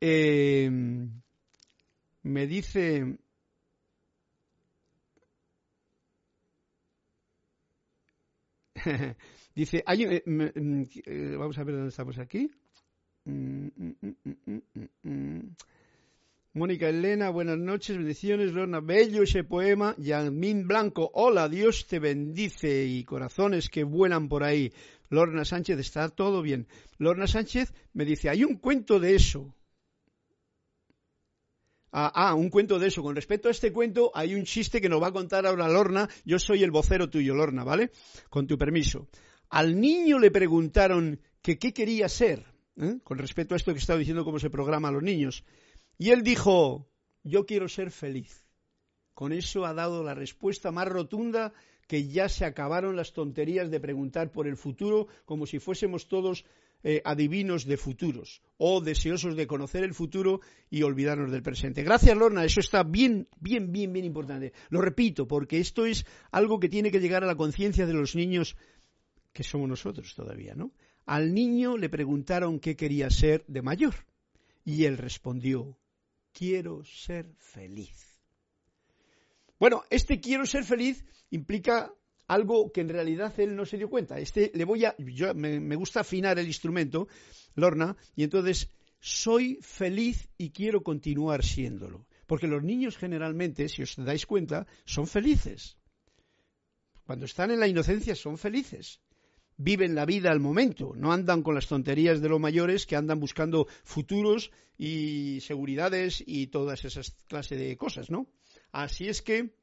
[0.00, 0.70] Eh,
[2.22, 3.18] me dice...
[9.54, 12.50] dice, eh, eh, vamos a ver dónde estamos aquí.
[13.24, 14.60] Mm, mm,
[15.02, 15.40] mm,
[16.54, 18.52] Mónica Elena, buenas noches, bendiciones.
[18.52, 19.94] Lorna, bello ese poema.
[19.98, 24.72] Yamín Blanco, hola, Dios te bendice y corazones que vuelan por ahí.
[25.10, 26.66] Lorna Sánchez, está todo bien.
[26.98, 29.54] Lorna Sánchez me dice, hay un cuento de eso.
[31.96, 33.04] Ah, ah, un cuento de eso.
[33.04, 36.08] Con respecto a este cuento, hay un chiste que nos va a contar ahora Lorna.
[36.24, 37.92] Yo soy el vocero tuyo, Lorna, ¿vale?
[38.28, 39.06] Con tu permiso.
[39.50, 42.44] Al niño le preguntaron que qué quería ser,
[42.76, 42.98] ¿eh?
[43.04, 45.44] con respecto a esto que estaba diciendo, cómo se programa a los niños.
[45.96, 46.90] Y él dijo,
[47.22, 48.44] yo quiero ser feliz.
[49.12, 51.52] Con eso ha dado la respuesta más rotunda
[51.86, 56.44] que ya se acabaron las tonterías de preguntar por el futuro como si fuésemos todos
[56.86, 61.82] eh, adivinos de futuros o deseosos de conocer el futuro y olvidarnos del presente.
[61.82, 64.52] Gracias, Lorna, eso está bien, bien, bien, bien importante.
[64.68, 68.14] Lo repito, porque esto es algo que tiene que llegar a la conciencia de los
[68.14, 68.56] niños
[69.32, 70.72] que somos nosotros todavía, ¿no?
[71.06, 73.94] Al niño le preguntaron qué quería ser de mayor
[74.62, 75.78] y él respondió,
[76.32, 78.20] quiero ser feliz.
[79.58, 81.90] Bueno, este quiero ser feliz implica
[82.26, 84.18] algo que en realidad él no se dio cuenta.
[84.18, 87.08] Este le voy a, yo me, gusta afinar el instrumento,
[87.54, 92.06] Lorna, y entonces soy feliz y quiero continuar siéndolo.
[92.26, 95.76] Porque los niños generalmente, si os dais cuenta, son felices.
[97.04, 99.00] Cuando están en la inocencia son felices.
[99.56, 103.20] Viven la vida al momento, no andan con las tonterías de los mayores que andan
[103.20, 108.26] buscando futuros y seguridades y todas esas clases de cosas, ¿no?
[108.72, 109.54] Así es que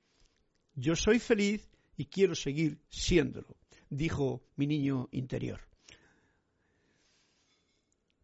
[0.75, 1.70] yo soy feliz
[2.01, 3.55] y quiero seguir siéndolo,
[3.91, 5.61] dijo mi niño interior.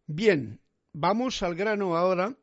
[0.04, 0.58] Bien,
[0.92, 2.36] vamos al grano ahora,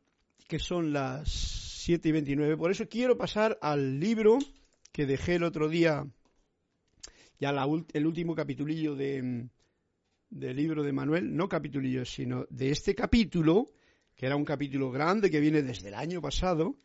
[0.48, 2.56] que son las 7 y 29.
[2.56, 4.38] Por eso quiero pasar al libro
[4.94, 6.08] que dejé el otro día,
[7.38, 7.50] ya
[7.92, 9.50] el último capitulillo de,
[10.30, 13.66] del libro de Manuel, no capitulillo, sino de este capítulo,
[14.16, 16.78] que era un capítulo grande que viene desde el año pasado,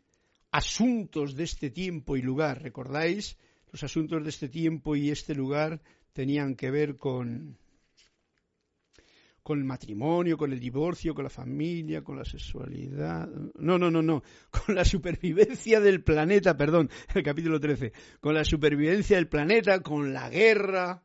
[0.51, 2.61] asuntos de este tiempo y lugar.
[2.61, 3.37] ¿Recordáis?
[3.73, 5.81] Los asuntos de este tiempo y este lugar
[6.13, 7.57] tenían que ver con,
[9.43, 13.29] con el matrimonio, con el divorcio, con la familia, con la sexualidad.
[13.55, 14.23] No, no, no, no.
[14.51, 17.93] Con la supervivencia del planeta, perdón, el capítulo 13.
[18.21, 21.03] Con la supervivencia del planeta, con la guerra,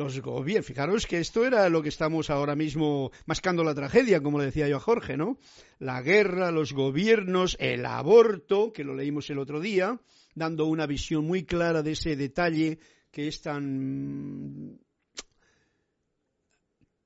[0.00, 0.66] los gobiernos.
[0.66, 4.66] Fijaros que esto era lo que estamos ahora mismo mascando la tragedia, como le decía
[4.66, 5.38] yo a Jorge, ¿no?
[5.78, 10.00] La guerra, los gobiernos, el aborto, que lo leímos el otro día,
[10.34, 12.78] dando una visión muy clara de ese detalle
[13.10, 14.80] que es tan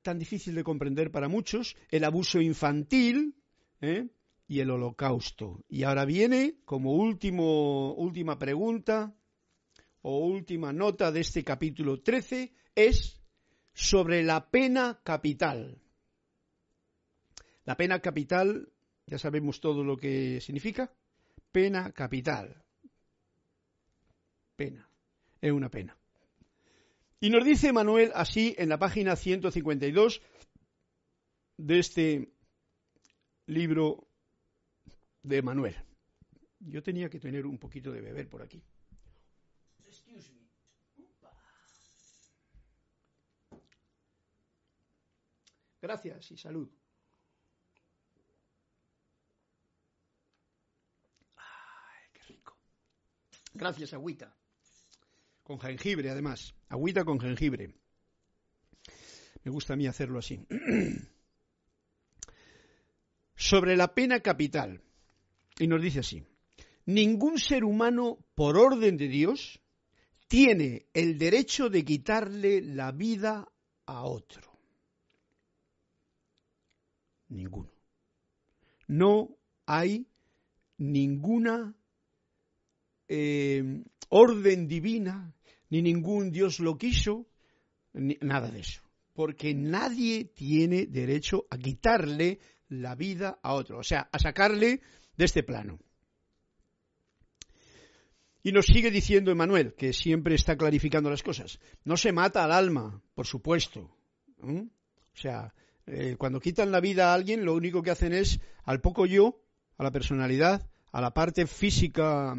[0.02, 3.35] tan difícil de comprender para muchos, el abuso infantil
[3.80, 4.07] ¿eh?
[4.46, 5.64] y el holocausto.
[5.66, 9.14] Y ahora viene, como último, última pregunta
[10.02, 13.21] o última nota de este capítulo 13, es
[13.73, 15.79] sobre la pena capital.
[17.65, 18.73] La pena capital,
[19.07, 20.93] ya sabemos todo lo que significa.
[21.51, 22.63] Pena capital.
[24.57, 24.89] Pena.
[25.41, 25.97] Es una pena.
[27.21, 30.21] Y nos dice Manuel así en la página 152
[31.57, 32.33] de este
[33.47, 34.07] libro
[35.23, 35.77] de Manuel.
[36.61, 38.63] Yo tenía que tener un poquito de beber por aquí.
[45.85, 46.66] Gracias y salud.
[51.37, 52.57] Ay, qué rico.
[53.53, 54.35] Gracias, agüita.
[55.42, 56.55] Con jengibre, además.
[56.70, 57.75] Agüita con jengibre.
[59.42, 60.47] Me gusta a mí hacerlo así.
[63.37, 64.81] Sobre la pena capital.
[65.59, 66.25] Y nos dice así.
[66.87, 69.61] Ningún ser humano, por orden de Dios,
[70.29, 73.53] tiene el derecho de quitarle la vida
[73.85, 74.54] a otro.
[77.35, 77.70] Ninguno.
[78.87, 80.07] No hay
[80.79, 81.75] ninguna
[83.09, 85.35] eh, orden divina,
[85.70, 87.27] ni ningún Dios lo quiso,
[87.92, 88.83] nada de eso.
[89.12, 94.81] Porque nadie tiene derecho a quitarle la vida a otro, o sea, a sacarle
[95.16, 95.79] de este plano.
[98.42, 101.59] Y nos sigue diciendo Emanuel, que siempre está clarificando las cosas.
[101.85, 103.97] No se mata al alma, por supuesto.
[104.42, 104.68] O
[105.14, 105.55] sea,
[105.87, 109.42] eh, cuando quitan la vida a alguien, lo único que hacen es al poco yo,
[109.77, 112.37] a la personalidad, a la parte física,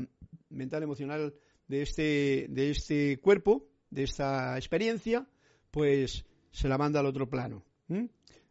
[0.49, 1.33] mental, emocional
[1.67, 5.27] de este, de este cuerpo, de esta experiencia,
[5.71, 7.63] pues se la manda al otro plano.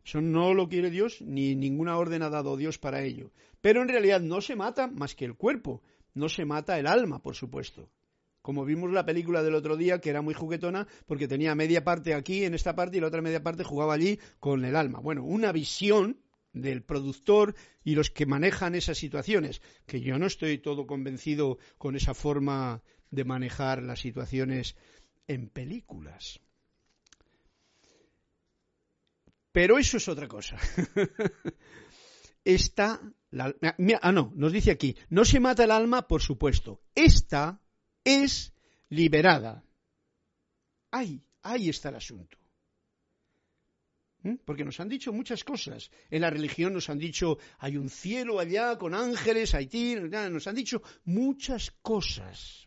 [0.05, 3.33] Eso no lo quiere Dios, ni ninguna orden ha dado Dios para ello.
[3.61, 7.23] Pero en realidad no se mata más que el cuerpo, no se mata el alma,
[7.23, 7.89] por supuesto
[8.45, 12.13] como vimos la película del otro día, que era muy juguetona, porque tenía media parte
[12.13, 15.01] aquí, en esta parte, y la otra media parte jugaba allí con el alma.
[15.01, 16.21] Bueno, una visión
[16.53, 17.55] del productor
[17.85, 22.83] y los que manejan esas situaciones, que yo no estoy todo convencido con esa forma
[23.11, 24.77] de manejar las situaciones
[25.27, 26.39] en películas.
[29.53, 30.59] Pero eso es otra cosa.
[32.45, 33.01] Esta,
[33.39, 36.83] ah, no, nos dice aquí, no se mata el alma, por supuesto.
[36.95, 37.63] Esta
[38.05, 38.53] es
[38.89, 39.65] liberada.
[40.91, 42.39] Ahí, ahí está el asunto.
[44.23, 44.37] ¿Mm?
[44.45, 45.91] Porque nos han dicho muchas cosas.
[46.11, 50.55] En la religión nos han dicho, hay un cielo allá con ángeles, Haití, nos han
[50.55, 52.67] dicho muchas cosas.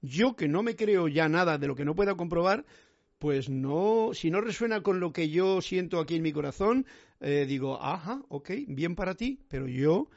[0.00, 2.64] Yo que no me creo ya nada de lo que no pueda comprobar,
[3.18, 6.86] pues no, si no resuena con lo que yo siento aquí en mi corazón,
[7.20, 10.08] eh, digo, ajá, ok, bien para ti, pero yo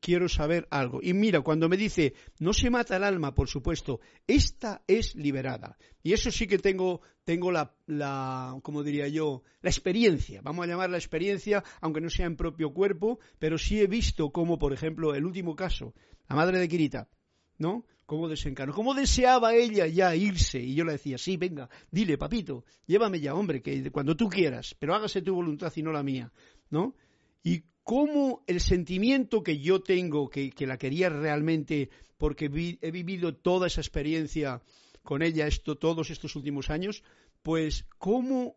[0.00, 1.00] quiero saber algo.
[1.02, 5.76] Y mira, cuando me dice, no se mata el alma, por supuesto, esta es liberada.
[6.02, 10.68] Y eso sí que tengo, tengo la, la, como diría yo, la experiencia, vamos a
[10.68, 14.72] llamar la experiencia, aunque no sea en propio cuerpo, pero sí he visto como, por
[14.72, 15.94] ejemplo, el último caso,
[16.28, 17.08] la madre de Kirita,
[17.58, 17.84] ¿no?
[18.06, 20.60] Cómo desencarnó, cómo deseaba ella ya irse.
[20.60, 24.74] Y yo le decía, sí, venga, dile, papito, llévame ya, hombre, que cuando tú quieras,
[24.78, 26.32] pero hágase tu voluntad y no la mía,
[26.70, 26.94] ¿no?
[27.42, 33.66] Y cómo el sentimiento que yo tengo, que, la quería realmente, porque he vivido toda
[33.66, 34.60] esa experiencia
[35.02, 37.02] con ella esto, todos estos últimos años,
[37.42, 38.56] pues cómo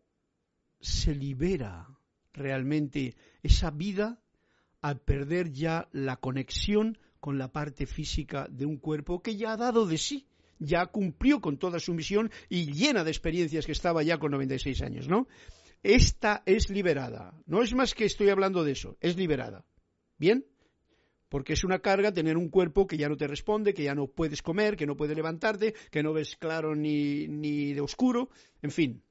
[0.81, 1.87] se libera
[2.33, 4.19] realmente esa vida
[4.81, 9.57] al perder ya la conexión con la parte física de un cuerpo que ya ha
[9.57, 10.27] dado de sí,
[10.59, 14.81] ya cumplió con toda su misión y llena de experiencias que estaba ya con 96
[14.81, 15.25] años, ¿no?
[15.83, 17.33] Esta es liberada.
[17.45, 19.65] No es más que estoy hablando de eso, es liberada.
[20.17, 20.45] ¿Bien?
[21.29, 24.07] Porque es una carga tener un cuerpo que ya no te responde, que ya no
[24.07, 28.29] puedes comer, que no puedes levantarte, que no ves claro ni, ni de oscuro,
[28.61, 29.03] en fin.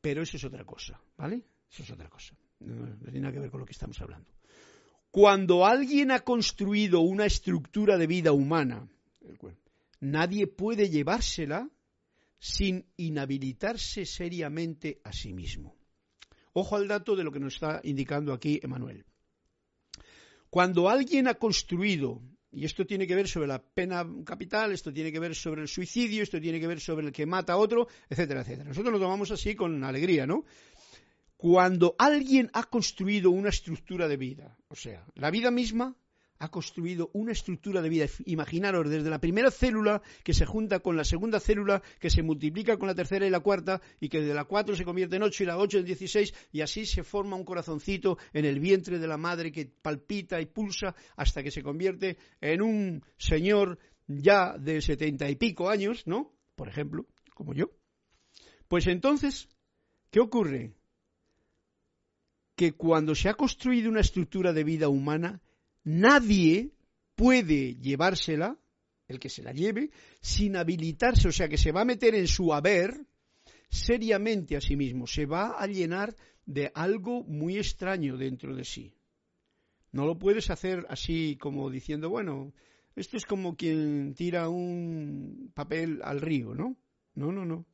[0.00, 1.44] Pero eso es otra cosa, ¿vale?
[1.70, 2.36] Eso es otra cosa.
[2.60, 4.30] No, tiene nada que ver con lo que estamos hablando.
[5.10, 8.88] Cuando alguien ha construido una estructura de vida humana,
[10.00, 11.70] nadie puede llevársela
[12.38, 15.77] sin inhabilitarse seriamente a sí mismo.
[16.52, 19.04] Ojo al dato de lo que nos está indicando aquí Emanuel.
[20.50, 25.12] Cuando alguien ha construido, y esto tiene que ver sobre la pena capital, esto tiene
[25.12, 27.88] que ver sobre el suicidio, esto tiene que ver sobre el que mata a otro,
[28.08, 28.68] etcétera, etcétera.
[28.68, 30.44] Nosotros lo tomamos así con alegría, ¿no?
[31.36, 35.96] Cuando alguien ha construido una estructura de vida, o sea, la vida misma
[36.38, 38.06] ha construido una estructura de vida.
[38.26, 42.76] Imaginaros, desde la primera célula que se junta con la segunda célula, que se multiplica
[42.76, 45.42] con la tercera y la cuarta, y que de la cuatro se convierte en ocho
[45.42, 49.06] y la ocho en dieciséis, y así se forma un corazoncito en el vientre de
[49.06, 54.80] la madre que palpita y pulsa hasta que se convierte en un señor ya de
[54.80, 56.32] setenta y pico años, ¿no?
[56.56, 57.70] Por ejemplo, como yo.
[58.68, 59.48] Pues entonces,
[60.10, 60.72] ¿qué ocurre?
[62.56, 65.40] Que cuando se ha construido una estructura de vida humana,
[65.88, 66.70] nadie
[67.14, 68.58] puede llevársela,
[69.08, 72.28] el que se la lleve, sin habilitarse, o sea que se va a meter en
[72.28, 73.06] su haber
[73.70, 76.14] seriamente a sí mismo, se va a llenar
[76.44, 78.94] de algo muy extraño dentro de sí.
[79.90, 82.52] No lo puedes hacer así como diciendo, bueno,
[82.94, 86.76] esto es como quien tira un papel al río, ¿no?
[87.14, 87.66] No, no, no.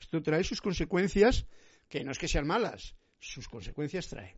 [0.00, 1.46] Esto trae sus consecuencias,
[1.88, 4.36] que no es que sean malas, sus consecuencias trae.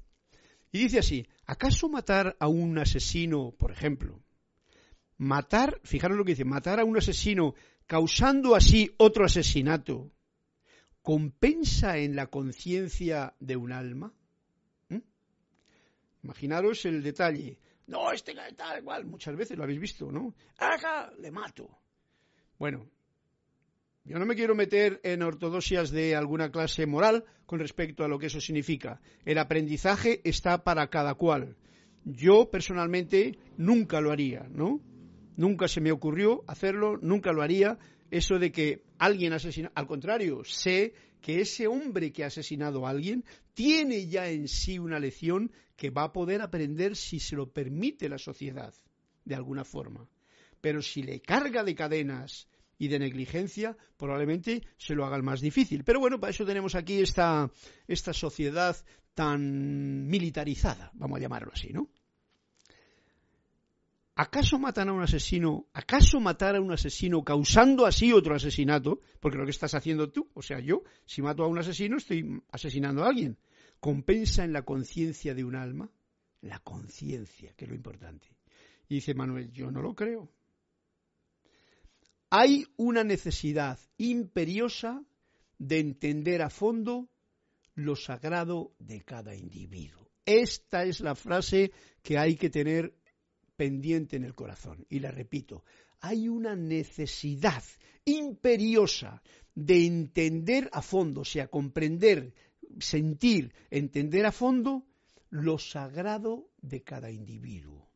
[0.73, 4.21] Y dice así, ¿acaso matar a un asesino, por ejemplo?
[5.19, 7.55] Matar, fijaros lo que dice, matar a un asesino
[7.87, 10.13] causando así otro asesinato,
[11.03, 14.15] ¿compensa en la conciencia de un alma?
[14.89, 14.99] ¿Mm?
[16.23, 17.59] Imaginaros el detalle.
[17.89, 20.35] No, este tal igual, muchas veces lo habéis visto, ¿no?
[20.59, 21.69] Acá le mato.
[22.57, 22.89] Bueno,
[24.05, 28.19] yo no me quiero meter en ortodoxias de alguna clase moral con respecto a lo
[28.19, 29.01] que eso significa.
[29.25, 31.57] El aprendizaje está para cada cual.
[32.05, 34.81] Yo personalmente nunca lo haría, ¿no?
[35.37, 37.79] Nunca se me ocurrió hacerlo, nunca lo haría.
[38.11, 42.91] Eso de que alguien asesina, al contrario, sé que ese hombre que ha asesinado a
[42.91, 43.25] alguien
[43.55, 48.09] tiene ya en sí una lección que va a poder aprender si se lo permite
[48.09, 48.75] la sociedad,
[49.25, 50.09] de alguna forma.
[50.61, 52.49] Pero si le carga de cadenas,
[52.81, 55.85] y de negligencia, probablemente se lo hagan más difícil.
[55.85, 57.51] Pero bueno, para eso tenemos aquí esta,
[57.87, 58.75] esta sociedad
[59.13, 61.91] tan militarizada, vamos a llamarlo así, ¿no?
[64.17, 65.67] ¿Acaso matan a un asesino?
[65.75, 69.01] ¿Acaso matar a un asesino causando así otro asesinato?
[69.21, 72.43] Porque lo que estás haciendo tú, o sea, yo, si mato a un asesino, estoy
[72.51, 73.37] asesinando a alguien.
[73.79, 75.91] ¿Compensa en la conciencia de un alma?
[76.41, 78.29] La conciencia, que es lo importante.
[78.89, 80.31] Y dice Manuel, yo no lo creo
[82.31, 85.05] hay una necesidad imperiosa
[85.59, 87.11] de entender a fondo
[87.75, 90.09] lo sagrado de cada individuo.
[90.25, 91.73] Esta es la frase
[92.03, 92.95] que hay que tener
[93.57, 94.87] pendiente en el corazón.
[94.89, 95.65] Y la repito,
[96.01, 97.65] hay una necesidad
[98.05, 99.23] imperiosa
[99.55, 102.33] de entender a fondo, o sea, comprender,
[102.79, 104.87] sentir, entender a fondo
[105.31, 107.91] lo sagrado de cada individuo.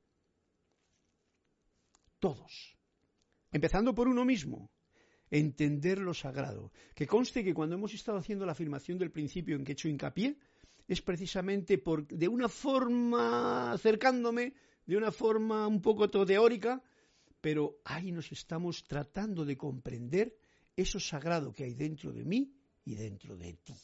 [2.19, 2.75] Todos
[3.55, 4.69] empezando por uno mismo,
[5.31, 6.73] entender lo sagrado.
[6.95, 9.89] Que conste que cuando hemos estado haciendo la afirmación del principio en que he hecho
[9.89, 10.37] hincapié,
[10.89, 16.83] es precisamente por, de una forma, acercándome, de una forma un poco teórica,
[17.41, 20.37] pero ahí nos estamos tratando de comprender
[20.77, 22.53] eso sagrado que hay dentro de mí
[22.85, 23.77] y dentro de ti.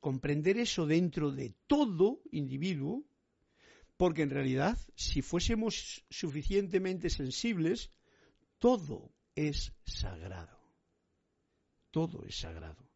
[0.00, 3.04] Comprender eso dentro de todo individuo,
[3.98, 7.90] porque en realidad, si fuésemos suficientemente sensibles,
[8.60, 10.60] todo es sagrado.
[11.90, 12.88] Todo es sagrado.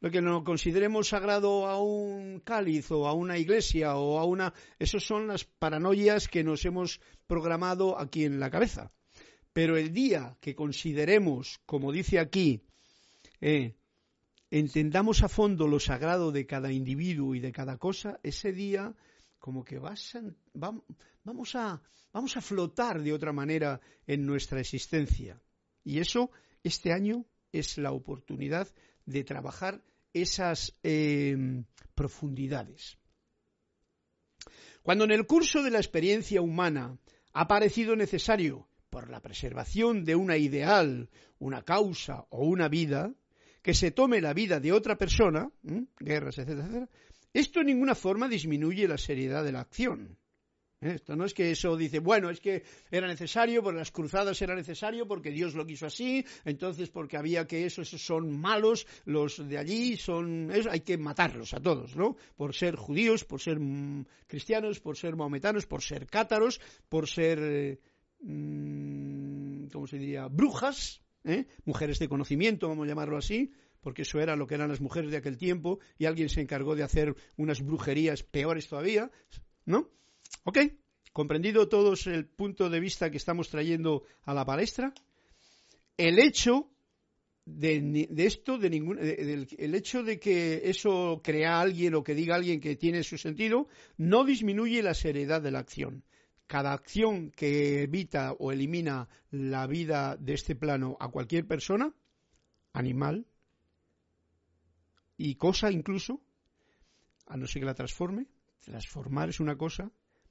[0.00, 4.54] Lo que no consideremos sagrado a un cáliz o a una iglesia o a una...
[4.78, 8.92] Esas son las paranoias que nos hemos programado aquí en la cabeza.
[9.52, 12.62] Pero el día que consideremos, como dice aquí,
[13.40, 13.74] eh,
[14.52, 18.94] entendamos a fondo lo sagrado de cada individuo y de cada cosa, ese día
[19.38, 20.16] como que vas
[20.54, 21.80] vamos, a,
[22.12, 25.40] vamos a flotar de otra manera en nuestra existencia.
[25.84, 26.30] Y eso,
[26.62, 28.68] este año, es la oportunidad
[29.06, 29.82] de trabajar
[30.12, 31.64] esas em,
[31.94, 32.98] profundidades.
[34.82, 36.98] Cuando en el curso de la experiencia humana
[37.32, 43.12] ha parecido necesario, por la preservación de una ideal, una causa o una vida,
[43.62, 45.50] que se tome la vida de otra persona,
[45.98, 46.88] guerras, etcétera, etcétera,
[47.32, 50.18] Esto en ninguna forma disminuye la seriedad de la acción.
[50.80, 50.92] ¿Eh?
[50.94, 54.54] Esto no es que eso dice, bueno, es que era necesario, porque las cruzadas era
[54.54, 59.48] necesario, porque Dios lo quiso así, entonces porque había que eso, esos son malos, los
[59.48, 62.16] de allí son, hay que matarlos a todos, ¿no?
[62.36, 67.38] Por ser judíos, por ser mm, cristianos, por ser maometanos, por ser cátaros, por ser,
[67.42, 67.80] eh,
[68.20, 70.28] mm, ¿cómo se diría?
[70.28, 71.46] Brujas, ¿eh?
[71.64, 75.10] mujeres de conocimiento, vamos a llamarlo así, porque eso era lo que eran las mujeres
[75.10, 79.10] de aquel tiempo, y alguien se encargó de hacer unas brujerías peores todavía,
[79.64, 79.88] ¿no?
[80.44, 80.58] ¿Ok?
[81.12, 84.92] ¿Comprendido todos el punto de vista que estamos trayendo a la palestra?
[85.96, 86.70] El hecho
[87.44, 92.60] de, esto, de ningún, el hecho de que eso crea alguien o que diga alguien
[92.60, 96.04] que tiene su sentido, no disminuye la seriedad de la acción.
[96.46, 101.92] Cada acción que evita o elimina la vida de este plano a cualquier persona,
[102.72, 103.26] animal
[105.18, 106.22] y cosa incluso,
[107.26, 108.28] a no ser que la transforme,
[108.64, 109.90] transformar es una cosa,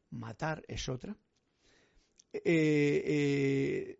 [0.09, 1.15] matar es otra,
[2.33, 3.99] eh, eh,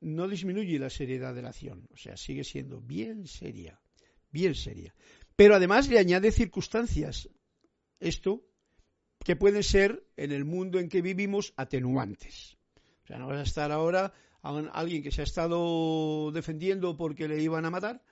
[0.00, 3.80] no disminuye la seriedad de la acción, o sea, sigue siendo bien seria,
[4.30, 4.94] bien seria.
[5.36, 7.28] Pero además le añade circunstancias,
[8.00, 8.42] esto,
[9.22, 12.56] que pueden ser en el mundo en que vivimos atenuantes.
[13.04, 14.12] O sea, no vas a estar ahora
[14.42, 18.02] a alguien que se ha estado defendiendo porque le iban a matar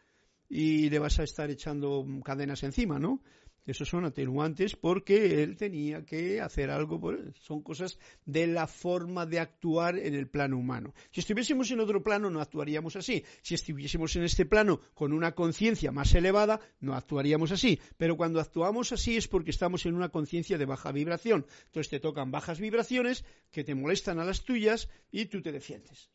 [0.51, 3.23] y le vas a estar echando cadenas encima, ¿no?
[3.67, 7.35] Esos son atenuantes porque él tenía que hacer algo por él.
[7.41, 10.93] Son cosas de la forma de actuar en el plano humano.
[11.13, 13.25] Si estuviésemos en otro plano no actuaríamos así.
[13.43, 17.79] Si estuviésemos en este plano con una conciencia más elevada no actuaríamos así.
[17.97, 21.47] Pero cuando actuamos así es porque estamos en una conciencia de baja vibración.
[21.67, 26.11] Entonces te tocan bajas vibraciones que te molestan a las tuyas y tú te defiendes.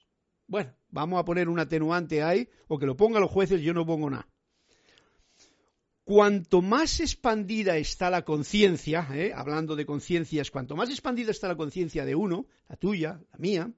[0.48, 3.86] Bueno, vamos a poner un atenuante ahí o que lo pongan los jueces, yo no
[3.86, 4.28] pongo nada
[6.06, 9.34] cuanto más expandida está la conciencia, ¿eh?
[9.36, 13.74] hablando de conciencias, cuanto más expandida está la conciencia de uno, la tuya, la mía,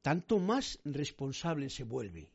[0.00, 2.32] tanto más responsable se vuelve.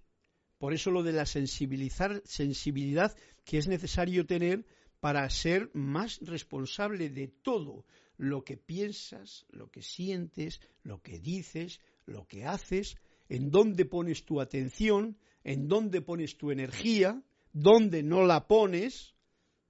[0.60, 4.66] Por eso lo de la sensibilidad que es necesario tener
[5.00, 7.86] para ser más responsable de todo
[8.20, 12.97] lo que piensas, lo que sientes, lo que dices, lo que haces,
[13.30, 19.15] en dónde pones tu atención, en dónde pones tu energía, dónde no la pones,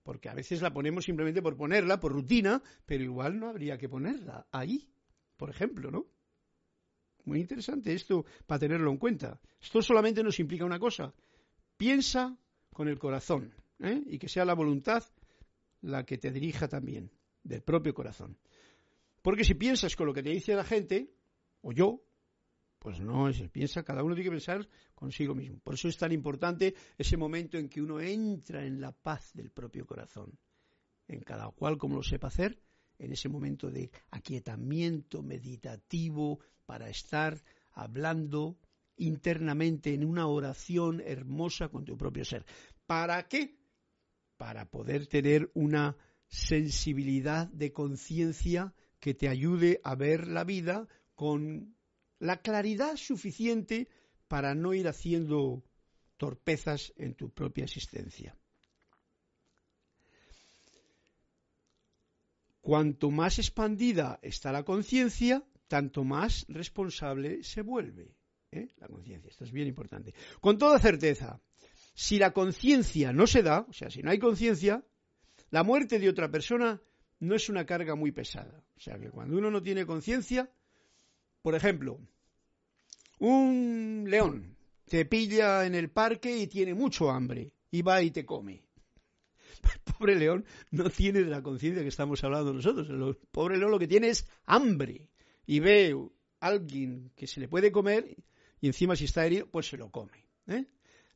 [0.02, 3.88] porque a veces la ponemos simplemente por ponerla, por rutina, pero igual no habría que
[3.88, 4.89] ponerla ahí,
[5.38, 6.08] por ejemplo, ¿no?
[7.26, 9.39] Muy interesante esto para tenerlo en cuenta.
[9.62, 11.14] Esto solamente nos implica una cosa,
[11.78, 12.36] piensa
[12.74, 14.02] con el corazón ¿eh?
[14.08, 15.04] y que sea la voluntad
[15.82, 17.12] la que te dirija también,
[17.44, 18.38] del propio corazón.
[19.22, 21.14] Porque si piensas con lo que te dice la gente,
[21.62, 22.04] o yo,
[22.80, 25.60] pues no piensa, cada uno tiene que pensar consigo mismo.
[25.60, 29.52] Por eso es tan importante ese momento en que uno entra en la paz del
[29.52, 30.38] propio corazón.
[31.08, 32.62] En cada cual como lo sepa hacer,
[32.98, 38.58] en ese momento de aquietamiento meditativo para estar hablando
[38.98, 42.46] internamente en una oración hermosa con tu propio ser.
[42.86, 43.58] ¿Para qué?
[44.38, 45.98] Para poder tener una
[46.30, 51.76] sensibilidad de conciencia que te ayude a ver la vida con
[52.20, 53.90] la claridad suficiente
[54.28, 55.64] para no ir haciendo
[56.18, 58.38] torpezas en tu propia existencia.
[62.62, 68.16] Cuanto más expandida está la conciencia, tanto más responsable se vuelve
[68.52, 68.68] ¿eh?
[68.78, 69.30] la conciencia.
[69.30, 70.14] Esto es bien importante.
[70.40, 71.42] Con toda certeza,
[71.94, 74.84] si la conciencia no se da, o sea, si no hay conciencia,
[75.52, 76.82] la muerte de otra persona
[77.20, 78.64] no es una carga muy pesada.
[78.78, 80.50] O sea, que cuando uno no tiene conciencia,
[81.41, 82.00] por ejemplo,
[83.20, 84.56] un león
[84.88, 88.64] te pilla en el parque y tiene mucho hambre y va y te come.
[89.64, 92.89] El pobre león no tiene de la conciencia que estamos hablando nosotros.
[92.89, 95.10] El pobre león lo que tiene es hambre
[95.45, 95.95] y ve
[96.39, 98.16] a alguien que se le puede comer
[98.62, 100.26] y encima si está herido, pues se lo come.
[100.47, 100.66] ¿eh?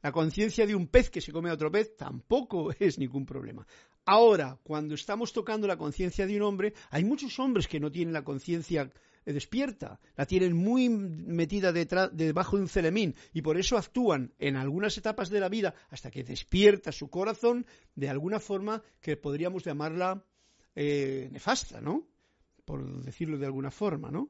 [0.02, 3.66] La conciencia de un pez que se come a otro pez tampoco es ningún problema.
[4.06, 8.14] Ahora, cuando estamos tocando la conciencia de un hombre, hay muchos hombres que no tienen
[8.14, 8.92] la conciencia
[9.26, 14.98] despierta, la tienen muy metida debajo de un celemín y por eso actúan en algunas
[14.98, 20.26] etapas de la vida hasta que despierta su corazón de alguna forma que podríamos llamarla
[20.76, 22.06] eh, nefasta, ¿no?
[22.66, 24.30] Por decirlo de alguna forma, ¿no?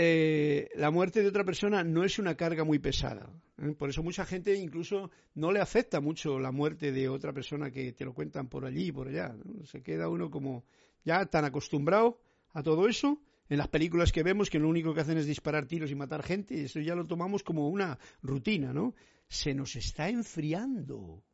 [0.00, 3.28] Eh, la muerte de otra persona no es una carga muy pesada.
[3.60, 3.74] ¿eh?
[3.76, 7.92] Por eso mucha gente incluso no le afecta mucho la muerte de otra persona que
[7.94, 9.34] te lo cuentan por allí y por allá.
[9.64, 10.64] Se queda uno como
[11.04, 12.20] ya tan acostumbrado
[12.52, 15.66] a todo eso, en las películas que vemos que lo único que hacen es disparar
[15.66, 18.94] tiros y matar gente, eso ya lo tomamos como una rutina, ¿no?
[19.26, 21.24] Se nos está enfriando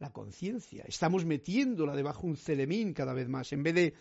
[0.00, 3.94] la conciencia, estamos metiéndola debajo un celemín cada vez más, en vez de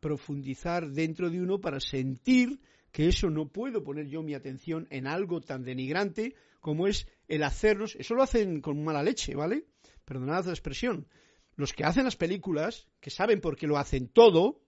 [0.00, 2.58] profundizar dentro de uno para sentir
[2.92, 7.42] que eso no puedo poner yo mi atención en algo tan denigrante como es el
[7.42, 9.66] hacernos, eso lo hacen con mala leche, ¿vale?
[10.04, 11.08] Perdonad la expresión.
[11.56, 14.62] Los que hacen las películas, que saben por qué lo hacen todo,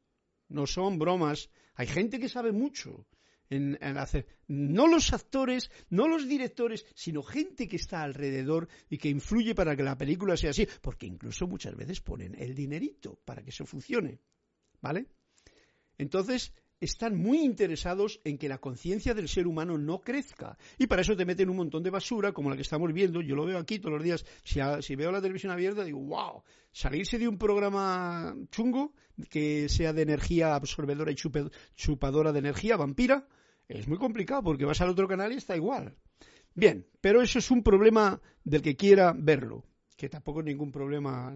[0.49, 1.51] no son bromas.
[1.75, 3.07] Hay gente que sabe mucho
[3.49, 4.27] en, hacer.
[4.49, 9.77] No los actores, no los directores, sino gente que está alrededor y que influye para
[9.77, 10.67] que la película sea así.
[10.81, 14.19] Porque incluso muchas veces ponen el dinerito para que eso funcione.
[14.81, 15.07] ¿Vale?
[15.97, 20.59] Entonces, están muy interesados en que la conciencia del ser humano no crezca.
[20.79, 23.21] Y para eso te meten un montón de basura, como la que estamos viendo.
[23.21, 24.25] Yo lo veo aquí todos los días.
[24.43, 28.93] Si, veo la televisión abierta, digo, wow, salirse de un programa chungo
[29.31, 31.17] que sea de energía absorbedora y
[31.77, 33.27] chupadora de energía, vampira,
[33.69, 35.97] es muy complicado porque vas al otro canal y está igual.
[36.55, 39.65] Bien, pero eso es un problema del que quiera verlo,
[39.97, 41.35] que tampoco es ningún problema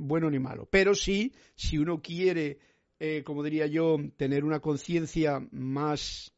[0.00, 0.68] bueno ni malo.
[0.70, 2.58] Pero sí, si uno quiere
[3.00, 6.34] eh, como diría yo, tener una conciencia más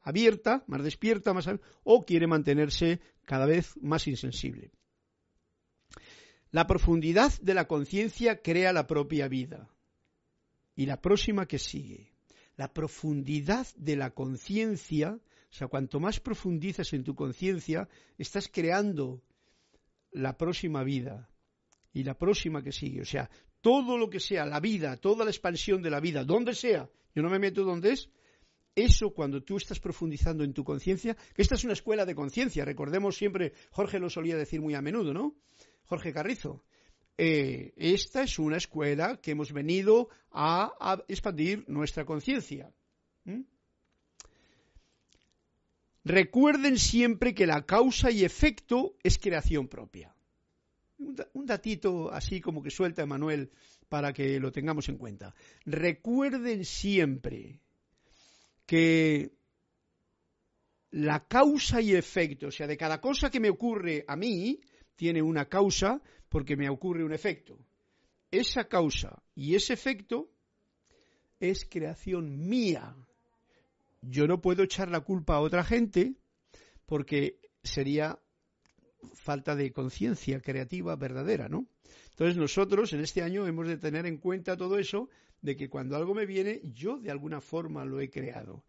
[0.00, 1.48] abierta, más despierta, más
[1.84, 4.72] o quiere mantenerse cada vez más insensible.
[6.50, 9.68] La profundidad de la conciencia crea la propia vida.
[10.74, 12.14] Y la próxima que sigue.
[12.56, 19.22] La profundidad de la conciencia, o sea, cuanto más profundizas en tu conciencia, estás creando
[20.10, 21.28] la próxima vida
[21.92, 23.02] y la próxima que sigue.
[23.02, 23.30] O sea,
[23.60, 27.22] todo lo que sea la vida, toda la expansión de la vida, donde sea, yo
[27.22, 28.08] no me meto donde es,
[28.74, 32.64] eso cuando tú estás profundizando en tu conciencia, que esta es una escuela de conciencia,
[32.64, 35.34] recordemos siempre, Jorge lo solía decir muy a menudo, ¿no?
[35.84, 36.64] Jorge Carrizo.
[37.18, 42.72] Eh, esta es una escuela que hemos venido a, expandir nuestra conciencia.
[46.02, 50.14] Recuerden siempre que la causa y efecto es creación propia
[51.32, 53.50] un datito así como que suelta Emanuel
[53.88, 55.34] para que lo tengamos en cuenta.
[55.64, 57.60] Recuerden siempre
[58.66, 59.32] que
[60.90, 64.60] la causa y efecto, o sea, de cada cosa que me ocurre a mí,
[64.94, 67.58] tiene una causa porque me ocurre un efecto.
[68.30, 70.30] Esa causa y ese efecto
[71.40, 72.94] es creación mía.
[74.02, 76.14] Yo no puedo echar la culpa a otra gente
[76.86, 78.18] porque sería
[79.14, 81.66] falta de conciencia creativa verdadera, ¿no?
[82.10, 85.08] Entonces nosotros en este año hemos de tener en cuenta todo eso,
[85.42, 88.62] de que cuando algo me viene, yo de alguna forma lo he creado.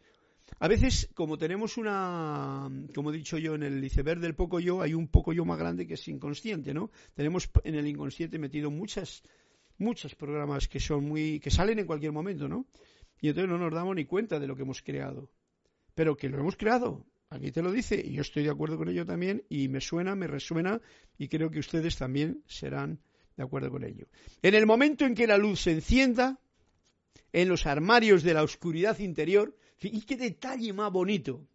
[0.59, 4.82] A veces, como tenemos una, como he dicho yo, en el iceberg del poco yo,
[4.82, 6.91] hay un poco yo más grande que es inconsciente, ¿no?
[7.13, 9.23] Tenemos en el inconsciente metido muchas,
[9.77, 12.65] muchos programas que son muy, que salen en cualquier momento, ¿no?
[13.19, 15.29] Y entonces no nos damos ni cuenta de lo que hemos creado.
[15.95, 18.89] Pero que lo hemos creado, Aquí te lo dice y yo estoy de acuerdo con
[18.89, 20.82] ello también y me suena, me resuena
[21.17, 22.99] y creo que ustedes también serán
[23.38, 24.07] de acuerdo con ello.
[24.41, 26.41] En el momento en que la luz se encienda,
[27.32, 31.47] en los armarios de la oscuridad interior, y qué detalle más bonito,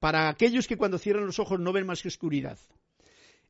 [0.00, 2.58] para aquellos que cuando cierran los ojos no ven más que oscuridad.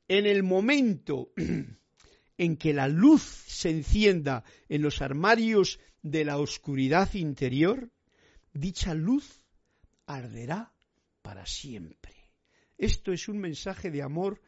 [0.08, 1.32] En el momento
[2.36, 7.90] en que la luz se encienda en los armarios de la oscuridad interior,
[8.52, 9.40] dicha luz
[10.04, 10.71] arderá
[11.22, 12.14] para siempre.
[12.76, 14.40] Esto es un mensaje de amor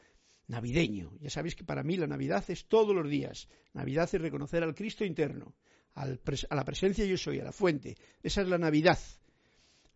[0.49, 1.13] navideño.
[1.21, 3.49] Ya sabéis que para mí la Navidad es todos los días.
[3.73, 5.55] Navidad es reconocer al Cristo interno,
[5.95, 7.97] a la presencia yo soy, a la fuente.
[8.23, 8.99] Esa es la Navidad.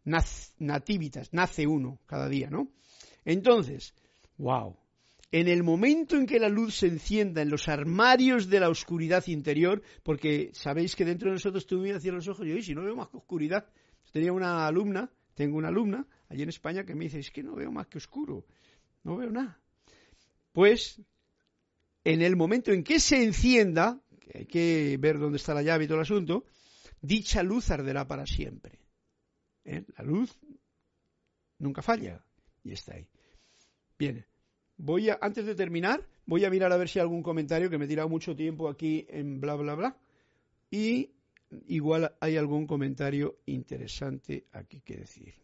[0.05, 2.71] nativitas, nace uno cada día, ¿no?
[3.25, 3.95] Entonces,
[4.37, 4.77] wow.
[5.31, 9.27] En el momento en que la luz se encienda en los armarios de la oscuridad
[9.27, 12.83] interior, porque sabéis que dentro de nosotros tú miras hacia los ojos y, si no
[12.83, 13.69] veo más oscuridad,
[14.11, 17.55] tenía una alumna, tengo una alumna allí en España que me dice, es que no
[17.55, 18.45] veo más que oscuro,
[19.05, 19.61] no veo nada.
[20.51, 21.01] Pues
[22.03, 25.85] en el momento en que se encienda, que hay que ver dónde está la llave
[25.85, 26.45] y todo el asunto,
[27.01, 28.81] dicha luz arderá para siempre.
[29.65, 29.85] ¿Eh?
[29.97, 30.37] La luz
[31.61, 32.25] nunca falla
[32.65, 33.07] y está ahí.
[33.97, 34.27] Bien,
[34.77, 37.79] voy a, antes de terminar, voy a mirar a ver si hay algún comentario que
[37.79, 39.97] me he tirado mucho tiempo aquí en bla bla bla.
[40.69, 41.13] Y
[41.67, 45.35] igual hay algún comentario interesante aquí que decir.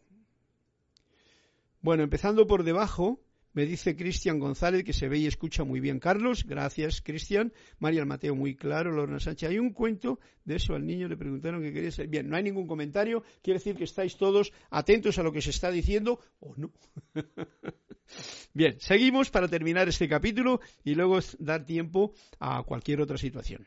[1.81, 3.19] Bueno, empezando por debajo,
[3.55, 5.99] me dice Cristian González que se ve y escucha muy bien.
[5.99, 7.53] Carlos, gracias, Cristian.
[7.79, 8.91] María Mateo, muy claro.
[8.91, 10.75] Lorna Sánchez, hay un cuento de eso.
[10.75, 12.07] Al niño le preguntaron qué quería ser.
[12.07, 13.23] Bien, no hay ningún comentario.
[13.41, 16.73] Quiere decir que estáis todos atentos a lo que se está diciendo o no.
[18.53, 23.65] bien, seguimos para terminar este capítulo y luego dar tiempo a cualquier otra situación.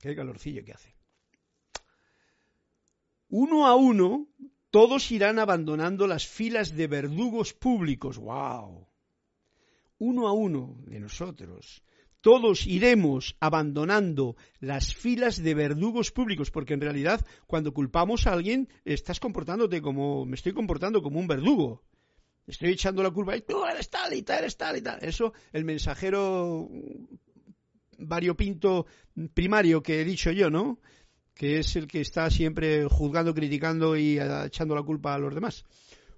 [0.00, 0.94] Qué calorcillo que hace.
[3.28, 4.28] Uno a uno,
[4.70, 8.18] todos irán abandonando las filas de verdugos públicos.
[8.18, 8.88] ¡Wow!
[9.98, 11.84] Uno a uno de nosotros
[12.20, 18.68] todos iremos abandonando las filas de verdugos públicos, porque en realidad cuando culpamos a alguien
[18.84, 21.82] estás comportándote como, me estoy comportando como un verdugo.
[22.46, 24.98] Estoy echando la culpa, tú eres tal y tal, eres tal y tal.
[25.02, 26.68] Eso, el mensajero
[28.00, 28.86] variopinto
[29.34, 30.78] primario que he dicho yo, ¿no?
[31.34, 35.34] Que es el que está siempre juzgando, criticando y eh, echando la culpa a los
[35.34, 35.64] demás.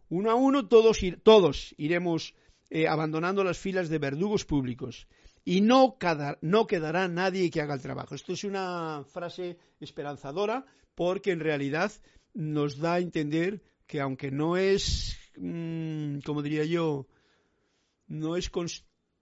[0.09, 2.35] Uno a uno todos, todos iremos
[2.71, 5.07] eh, abandonando las filas de verdugos públicos
[5.45, 5.97] y no,
[6.41, 8.15] no quedará nadie que haga el trabajo.
[8.15, 10.65] Esto es una frase esperanzadora
[10.95, 11.93] porque en realidad
[12.35, 17.07] nos da a entender que aunque no es, mm, como diría yo,
[18.07, 18.51] no es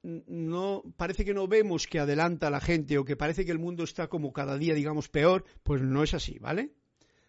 [0.03, 3.85] no parece que no vemos que adelanta la gente o que parece que el mundo
[3.85, 6.73] está como cada día digamos peor, pues no es así, ¿vale?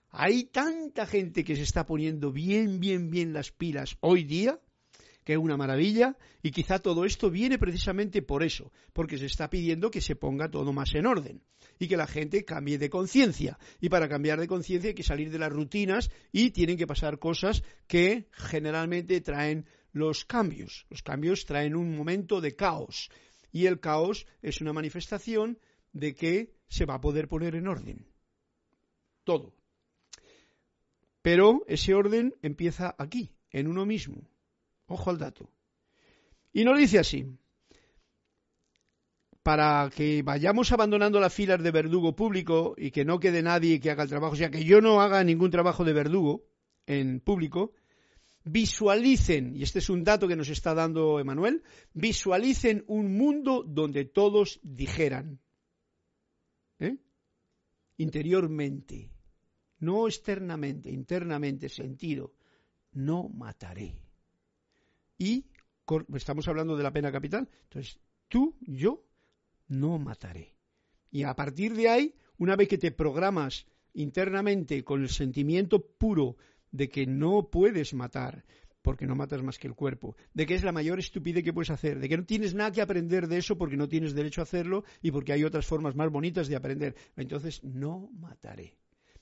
[0.09, 4.59] Hay tanta gente que se está poniendo bien, bien, bien las pilas hoy día
[5.23, 9.49] que es una maravilla, y quizá todo esto viene precisamente por eso, porque se está
[9.49, 11.43] pidiendo que se ponga todo más en orden
[11.79, 13.57] y que la gente cambie de conciencia.
[13.79, 17.19] Y para cambiar de conciencia hay que salir de las rutinas y tienen que pasar
[17.19, 20.85] cosas que generalmente traen los cambios.
[20.89, 23.09] Los cambios traen un momento de caos
[23.51, 25.59] y el caos es una manifestación
[25.93, 28.07] de que se va a poder poner en orden.
[29.23, 29.53] Todo.
[31.21, 34.27] Pero ese orden empieza aquí, en uno mismo.
[34.87, 35.49] Ojo al dato.
[36.53, 37.25] Y nos dice así,
[39.43, 43.91] para que vayamos abandonando las filas de verdugo público y que no quede nadie que
[43.91, 46.43] haga el trabajo, o sea, que yo no haga ningún trabajo de verdugo
[46.85, 47.73] en público,
[48.43, 51.63] visualicen, y este es un dato que nos está dando Emanuel,
[51.93, 55.39] visualicen un mundo donde todos dijeran,
[56.79, 56.97] ¿eh?
[57.97, 59.11] interiormente,
[59.79, 62.33] no externamente, internamente, sentido,
[62.93, 63.95] no mataré
[65.21, 65.45] y
[66.15, 67.47] estamos hablando de la pena capital.
[67.65, 69.05] Entonces, tú, yo,
[69.67, 70.55] no mataré.
[71.11, 76.37] Y a partir de ahí, una vez que te programas internamente con el sentimiento puro
[76.71, 78.45] de que no puedes matar,
[78.81, 81.69] porque no matas más que el cuerpo, de que es la mayor estupidez que puedes
[81.69, 84.43] hacer, de que no tienes nada que aprender de eso porque no tienes derecho a
[84.43, 86.95] hacerlo y porque hay otras formas más bonitas de aprender.
[87.15, 88.77] Entonces, no mataré.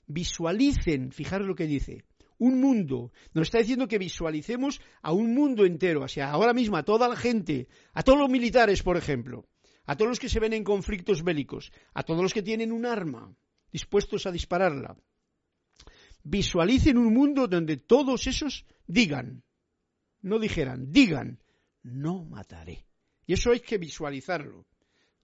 [0.08, 2.06] Visualicen, fijaros lo que dice,
[2.38, 3.12] un mundo.
[3.34, 7.08] Nos está diciendo que visualicemos a un mundo entero, o sea, ahora mismo a toda
[7.08, 9.46] la gente, a todos los militares, por ejemplo,
[9.86, 12.86] a todos los que se ven en conflictos bélicos, a todos los que tienen un
[12.86, 13.36] arma
[13.72, 14.98] dispuestos a dispararla.
[16.24, 19.44] Visualicen un mundo donde todos esos digan,
[20.22, 21.40] no dijeran, digan,
[21.84, 22.86] no mataré.
[23.26, 24.66] Y eso hay que visualizarlo.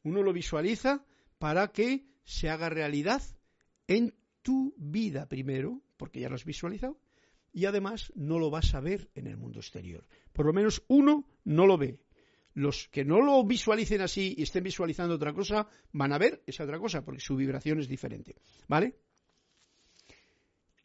[0.03, 1.05] Uno lo visualiza
[1.37, 3.21] para que se haga realidad
[3.87, 6.99] en tu vida primero, porque ya lo has visualizado,
[7.51, 10.05] y además no lo vas a ver en el mundo exterior.
[10.33, 11.99] Por lo menos uno no lo ve.
[12.53, 16.63] Los que no lo visualicen así y estén visualizando otra cosa van a ver esa
[16.63, 18.35] otra cosa porque su vibración es diferente.
[18.67, 18.95] ¿Vale?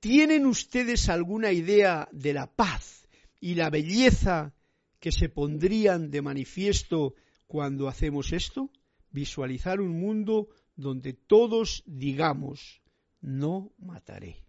[0.01, 3.07] ¿Tienen ustedes alguna idea de la paz
[3.39, 4.55] y la belleza
[4.99, 7.15] que se pondrían de manifiesto
[7.47, 8.71] cuando hacemos esto?
[9.11, 12.81] Visualizar un mundo donde todos digamos,
[13.21, 14.43] no mataré.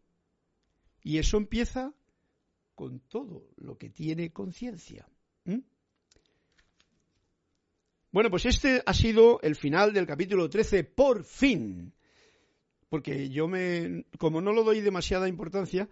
[1.03, 1.93] Y eso empieza
[2.75, 5.05] con todo lo que tiene conciencia.
[8.13, 11.93] Bueno, pues este ha sido el final del capítulo 13, por fin.
[12.91, 15.87] Porque yo me, como no lo doy demasiada importancia,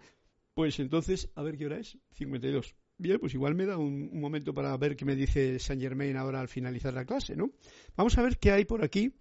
[0.52, 2.74] pues entonces, a ver qué hora es, 52.
[2.98, 6.40] Bien, pues igual me da un, momento para ver qué me dice Saint Germain ahora
[6.40, 7.52] al finalizar la clase, ¿no?
[7.96, 9.14] Vamos a ver qué hay por aquí.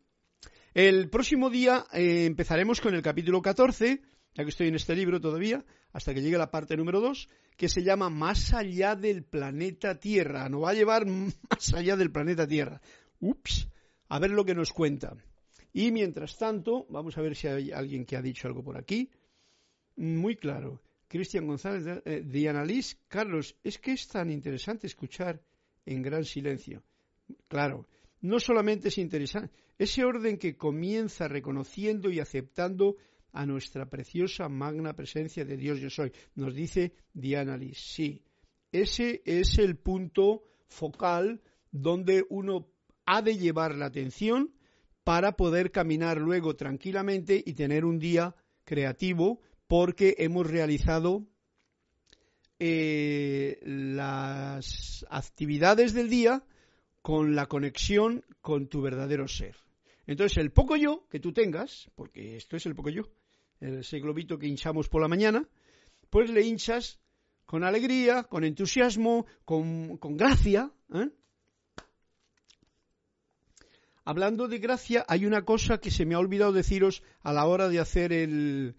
[0.74, 4.02] El próximo día eh, empezaremos con el capítulo 14,
[4.34, 5.64] ya que estoy en este libro todavía,
[5.94, 10.50] hasta que llegue la parte número 2, que se llama Más allá del planeta Tierra.
[10.50, 12.82] Nos va a llevar más allá del planeta Tierra.
[13.22, 13.70] Ups,
[14.10, 15.16] a ver lo que nos cuenta.
[15.74, 19.10] Y mientras tanto, vamos a ver si hay alguien que ha dicho algo por aquí.
[19.96, 20.82] Muy claro.
[21.08, 25.42] Cristian González, eh, Diana Liz, Carlos, es que es tan interesante escuchar
[25.86, 26.84] en gran silencio.
[27.48, 27.88] Claro,
[28.22, 32.98] no solamente es interesante, ese orden que comienza reconociendo y aceptando
[33.32, 36.12] a nuestra preciosa magna presencia de Dios yo soy.
[36.36, 37.78] Nos dice Diana Liz.
[37.78, 38.22] Sí,
[38.72, 41.42] ese es el punto focal
[41.72, 42.68] donde uno
[43.06, 44.54] ha de llevar la atención
[45.10, 51.26] para poder caminar luego tranquilamente y tener un día creativo porque hemos realizado
[52.60, 56.44] eh, las actividades del día
[57.02, 59.56] con la conexión con tu verdadero ser.
[60.06, 63.10] Entonces, el poco yo que tú tengas, porque esto es el poco yo,
[63.60, 65.50] ese globito que hinchamos por la mañana,
[66.12, 67.00] pues le hinchas
[67.48, 70.72] con alegría, con entusiasmo, con, gracia.
[70.94, 71.10] ¿eh?
[74.10, 77.70] Hablando de gracia, hay una cosa que se me ha olvidado deciros a la hora
[77.70, 78.76] de hacer el,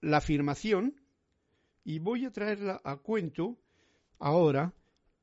[0.00, 0.94] la afirmación,
[1.82, 3.58] y voy a traerla a cuento
[4.20, 4.72] ahora,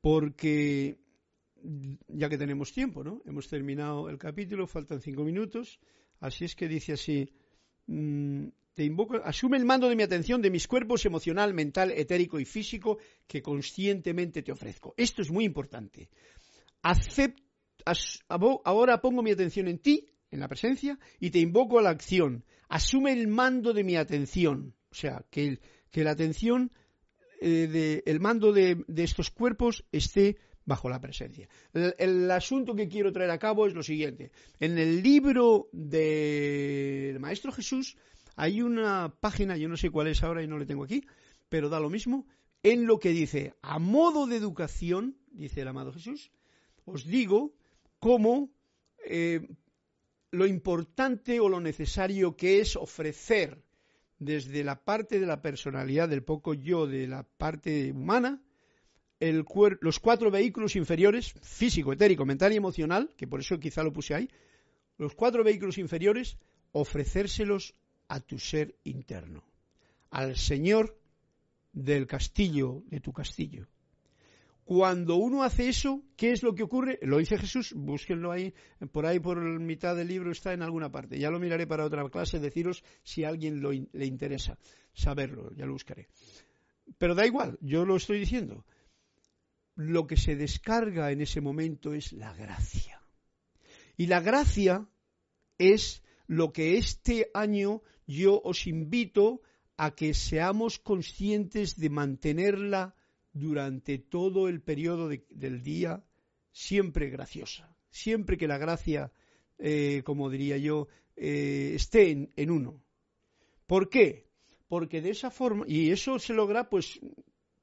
[0.02, 0.98] porque
[2.10, 3.22] ya que tenemos tiempo, ¿no?
[3.26, 5.80] Hemos terminado el capítulo, faltan cinco minutos,
[6.20, 7.30] así es que dice así,
[7.88, 12.42] mm, te invoco, asume el mando de mi atención de mis cuerpos emocional, mental, etérico
[12.42, 14.94] y físico que conscientemente te ofrezco.
[14.98, 16.10] Esto es muy importante.
[18.64, 22.44] Ahora pongo mi atención en ti, en la presencia, y te invoco a la acción.
[22.68, 24.76] Asume el mando de mi atención.
[24.92, 25.60] O sea, que,
[25.94, 26.72] la atención,
[27.42, 31.48] eh, el mando de, estos cuerpos esté bajo la presencia.
[31.74, 34.32] El, asunto que quiero traer a cabo es lo siguiente.
[34.60, 37.98] En el libro del Maestro Jesús
[38.36, 41.06] hay una página, yo no sé cuál es ahora y no le tengo aquí,
[41.50, 42.26] pero da lo mismo,
[42.64, 46.32] en lo que dice, a modo de educación, dice el amado Jesús,
[46.84, 47.54] os digo
[48.00, 48.50] cómo
[49.06, 49.48] eh,
[50.32, 53.64] lo importante o lo necesario que es ofrecer
[54.20, 58.42] desde la parte de la personalidad del poco yo, de la parte humana,
[59.20, 64.14] los cuatro vehículos inferiores, físico, etérico, mental y emocional, que por eso quizá lo puse
[64.14, 64.30] ahí,
[64.98, 66.38] los cuatro vehículos inferiores,
[66.72, 67.76] ofrecérselos
[68.08, 69.44] a tu ser interno,
[70.10, 70.98] al Señor
[71.74, 73.68] del castillo, de tu castillo.
[74.66, 76.98] Cuando uno hace eso, ¿qué es lo que ocurre?
[77.04, 78.52] Lo dice Jesús, búsquenlo ahí,
[78.92, 81.20] por ahí por mitad del libro está en alguna parte.
[81.20, 84.58] Ya lo miraré para otra clase, deciros si a alguien le interesa
[84.92, 86.08] saberlo, ya lo buscaré.
[86.98, 88.66] Pero da igual, yo lo estoy diciendo.
[89.76, 93.04] Lo que se descarga en ese momento es la gracia.
[93.98, 94.90] Y la gracia
[95.60, 99.42] es lo que este año yo os invito
[99.78, 102.96] a que seamos conscientes de mantenerla
[103.36, 106.06] durante todo el periodo del día
[106.52, 109.12] siempre graciosa, siempre que la gracia,
[109.60, 112.82] eh, como diría yo, eh, esté en, en, uno.
[113.68, 114.30] ¿Por qué?
[114.70, 116.98] Porque de esa forma, y eso se logra pues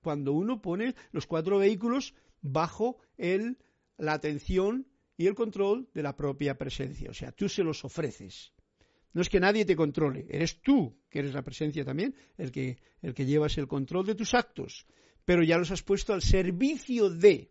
[0.03, 3.57] cuando uno pone los cuatro vehículos bajo el,
[3.97, 8.53] la atención y el control de la propia presencia, o sea, tú se los ofreces.
[9.15, 12.77] No es que nadie te controle, eres tú, que eres la presencia también, el que,
[13.01, 14.87] el que llevas el control de tus actos,
[15.25, 17.49] pero ya los has puesto al servicio de.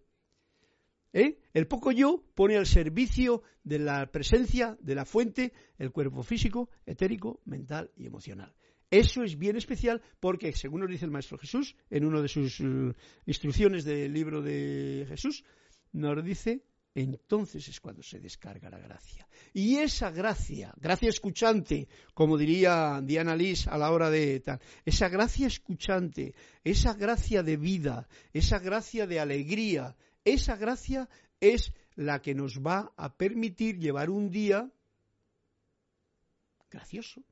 [1.14, 1.38] ¿eh?
[1.54, 6.70] El poco yo pone al servicio de la presencia de la fuente el cuerpo físico,
[6.86, 8.54] etérico, mental y emocional.
[8.90, 12.60] Eso es bien especial porque, según nos dice el Maestro Jesús, en una de sus
[12.60, 12.94] eh,
[13.26, 15.46] instrucciones del libro de Jesús,
[15.94, 19.28] nos dice entonces es cuando se descarga la gracia.
[19.54, 25.08] Y esa gracia, gracia escuchante, como diría Diana Liz a la hora de tal, esa
[25.10, 26.34] gracia escuchante,
[26.64, 31.08] esa gracia de vida, esa gracia de alegría, esa gracia
[31.40, 34.70] es la que nos va a permitir llevar un día
[36.70, 37.24] gracioso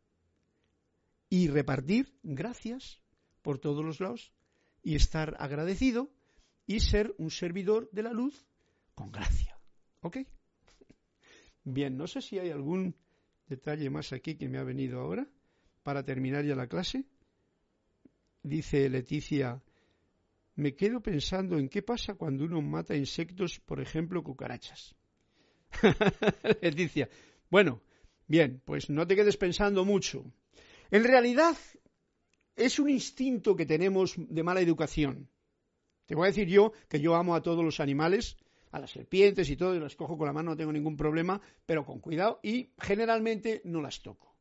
[1.30, 3.01] y repartir gracias
[3.41, 4.32] por todos los lados
[4.84, 6.10] y estar agradecido
[6.66, 8.45] y ser un servidor de la luz
[8.93, 9.49] con gracia.
[10.02, 10.18] ¿Ok?
[11.64, 12.95] Bien, no sé si hay algún
[13.47, 15.28] detalle más aquí que me ha venido ahora
[15.84, 17.06] para terminar ya la clase.
[18.41, 19.62] Dice Leticia,
[20.56, 24.95] me quedo pensando en qué pasa cuando uno mata insectos, por ejemplo, cucarachas.
[26.62, 27.10] Leticia,
[27.50, 27.82] bueno,
[28.28, 30.26] bien, pues no te quedes pensando mucho.
[30.91, 31.58] En realidad
[32.56, 35.30] es un instinto que tenemos de mala educación.
[36.06, 38.38] Te voy a decir yo que yo amo a todos los animales,
[38.72, 41.42] a las serpientes y todo, y las cojo con la mano, no tengo ningún problema,
[41.66, 44.36] pero con cuidado y generalmente no las toco.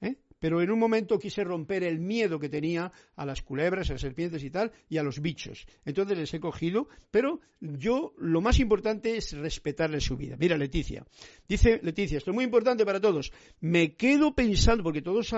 [0.00, 0.16] ¿eh?
[0.38, 4.02] Pero en un momento quise romper el miedo que tenía a las culebras, a las
[4.02, 5.66] serpientes y tal, y a los bichos.
[5.84, 10.36] Entonces les he cogido, pero yo lo más importante es respetarles su vida.
[10.38, 11.06] Mira, Leticia.
[11.48, 13.32] Dice Leticia, esto es muy importante para todos.
[13.60, 15.34] Me quedo pensando, porque todos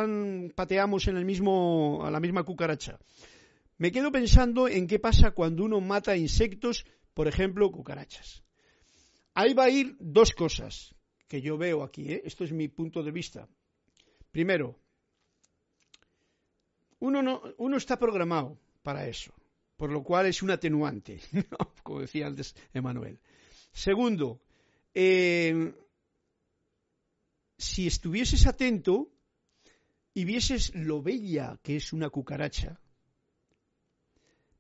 [0.55, 2.99] pateamos en el mismo, a la misma cucaracha.
[3.79, 6.87] Me quedo pensando en qué pasa cuando uno mata insectos
[7.17, 8.45] por ejemplo, cucarachas.
[9.33, 10.95] Ahí va a ir dos cosas
[11.27, 12.21] que yo veo aquí, ¿eh?
[12.27, 13.49] esto es mi punto de vista.
[14.31, 14.79] Primero,
[16.99, 19.33] uno, no, uno está programado para eso,
[19.79, 21.19] por lo cual es un atenuante,
[21.83, 23.19] como decía antes Emanuel.
[23.73, 24.43] Segundo,
[24.93, 25.73] eh,
[27.57, 29.11] si estuvieses atento
[30.13, 32.79] y vieses lo bella que es una cucaracha,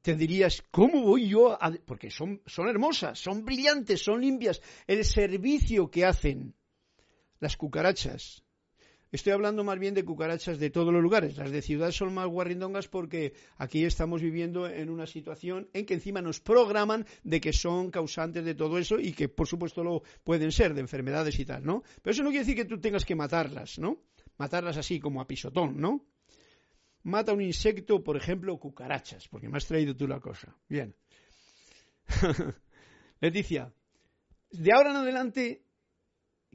[0.07, 1.73] te dirías, ¿cómo voy yo a...?
[1.85, 4.63] Porque son, son hermosas, son brillantes, son limpias.
[4.87, 6.55] El servicio que hacen
[7.41, 8.45] las cucarachas
[9.11, 11.37] Estoy hablando más bien de cucarachas de todos los lugares.
[11.37, 15.95] Las de ciudad son más guarrindongas porque aquí estamos viviendo en una situación en que
[15.95, 20.03] encima nos programan de que son causantes de todo eso y que por supuesto lo
[20.23, 21.83] pueden ser de enfermedades y tal, ¿no?
[22.03, 24.03] Pero eso no quiere decir que tú tengas que matarlas, ¿no?
[24.39, 26.05] Matarlas así como a pisotón, ¿no?
[27.07, 30.57] Mata un insecto, por ejemplo, cucarachas, porque me has traído tú la cosa.
[30.69, 30.97] Bien.
[33.21, 33.73] Leticia,
[34.51, 35.63] de ahora en adelante,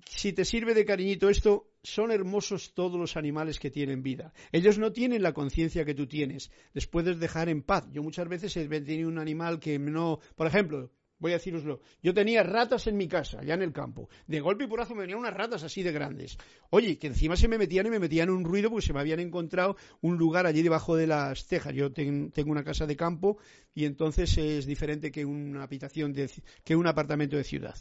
[0.10, 4.34] si te sirve de cariñito esto, son hermosos todos los animales que tienen vida.
[4.52, 6.52] Ellos no tienen la conciencia que tú tienes.
[6.74, 7.88] Les puedes dejar en paz.
[7.94, 10.20] Yo muchas veces he tenido un animal que no.
[10.36, 10.92] Por ejemplo,
[11.22, 11.80] voy a deciroslo.
[12.02, 14.10] Yo tenía ratas en mi casa, allá en el campo.
[14.28, 16.38] De golpe y porrazo me venían unas ratas así de grandes.
[16.72, 19.20] Oye, que encima se me metían y me metían un ruido porque se me habían
[19.20, 21.74] encontrado un lugar allí debajo de las tejas.
[21.74, 23.38] Yo tengo una casa de campo
[23.74, 26.30] y entonces es diferente que una habitación, de,
[26.64, 27.76] que un apartamento de ciudad.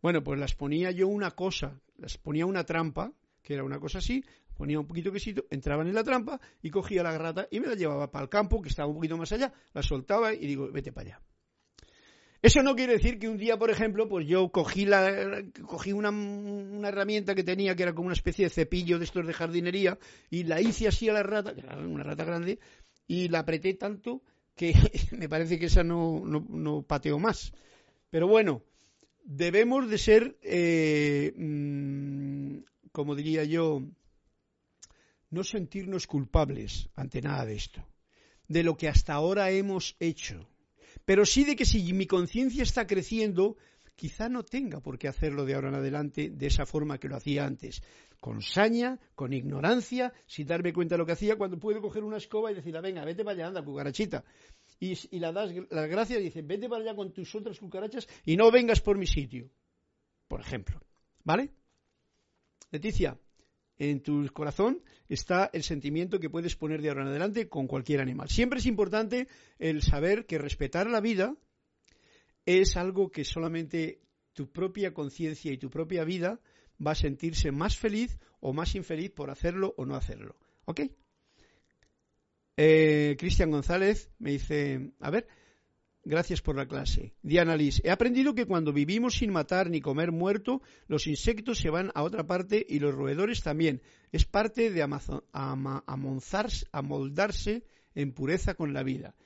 [0.00, 3.12] Bueno, pues las ponía yo una cosa, las ponía una trampa
[3.42, 4.22] que era una cosa así,
[4.56, 7.66] ponía un poquito de quesito, entraban en la trampa y cogía la rata y me
[7.66, 10.70] la llevaba para el campo, que estaba un poquito más allá, la soltaba y digo,
[10.70, 11.27] vete para allá.
[12.40, 16.10] Eso no quiere decir que un día, por ejemplo, pues yo cogí, la, cogí una,
[16.10, 19.98] una, herramienta que tenía, que era como una especie de cepillo de estos de jardinería,
[20.30, 22.60] y la hice así a la rata, una rata grande,
[23.08, 24.22] y la apreté tanto
[24.54, 24.72] que
[25.18, 27.52] me parece que esa no, no, no pateó más.
[28.10, 28.62] Pero bueno,
[29.24, 32.58] debemos de ser eh, mm,
[32.92, 33.82] como diría yo,
[35.30, 37.86] no sentirnos culpables ante nada de esto,
[38.48, 40.48] de lo que hasta ahora hemos hecho,
[41.08, 43.56] pero sí de que si mi conciencia está creciendo,
[43.96, 47.16] quizá no tenga por qué hacerlo de ahora en adelante de esa forma que lo
[47.16, 47.82] hacía antes,
[48.20, 52.18] con saña, con ignorancia, sin darme cuenta de lo que hacía, cuando puedo coger una
[52.18, 54.22] escoba y decir, ah, venga, vete para allá, anda, cucarachita.
[54.80, 58.36] Y, la das las gracias y dice, vete para allá con tus otras cucarachas y
[58.36, 59.48] no vengas por mi sitio,
[60.28, 60.78] por ejemplo.
[61.24, 61.48] ¿Vale?
[62.70, 63.18] Leticia,
[63.78, 68.00] en tu corazón está el sentimiento que puedes poner de ahora en adelante con cualquier
[68.00, 68.28] animal.
[68.28, 71.36] Siempre es importante el saber que respetar la vida
[72.44, 74.00] es algo que solamente
[74.32, 76.40] tu propia conciencia y tu propia vida
[76.84, 80.36] va a sentirse más feliz o más infeliz por hacerlo o no hacerlo.
[80.64, 80.82] ¿Ok?
[82.56, 85.28] Eh, Cristian González me dice, a ver,
[86.08, 87.12] Gracias por la clase.
[87.20, 91.68] Diana Liz, he aprendido que cuando vivimos sin matar ni comer muerto, los insectos se
[91.68, 93.82] van a otra parte y los roedores también.
[94.10, 94.82] Es parte de
[96.72, 97.62] amoldarse
[97.94, 99.16] en pureza con la vida.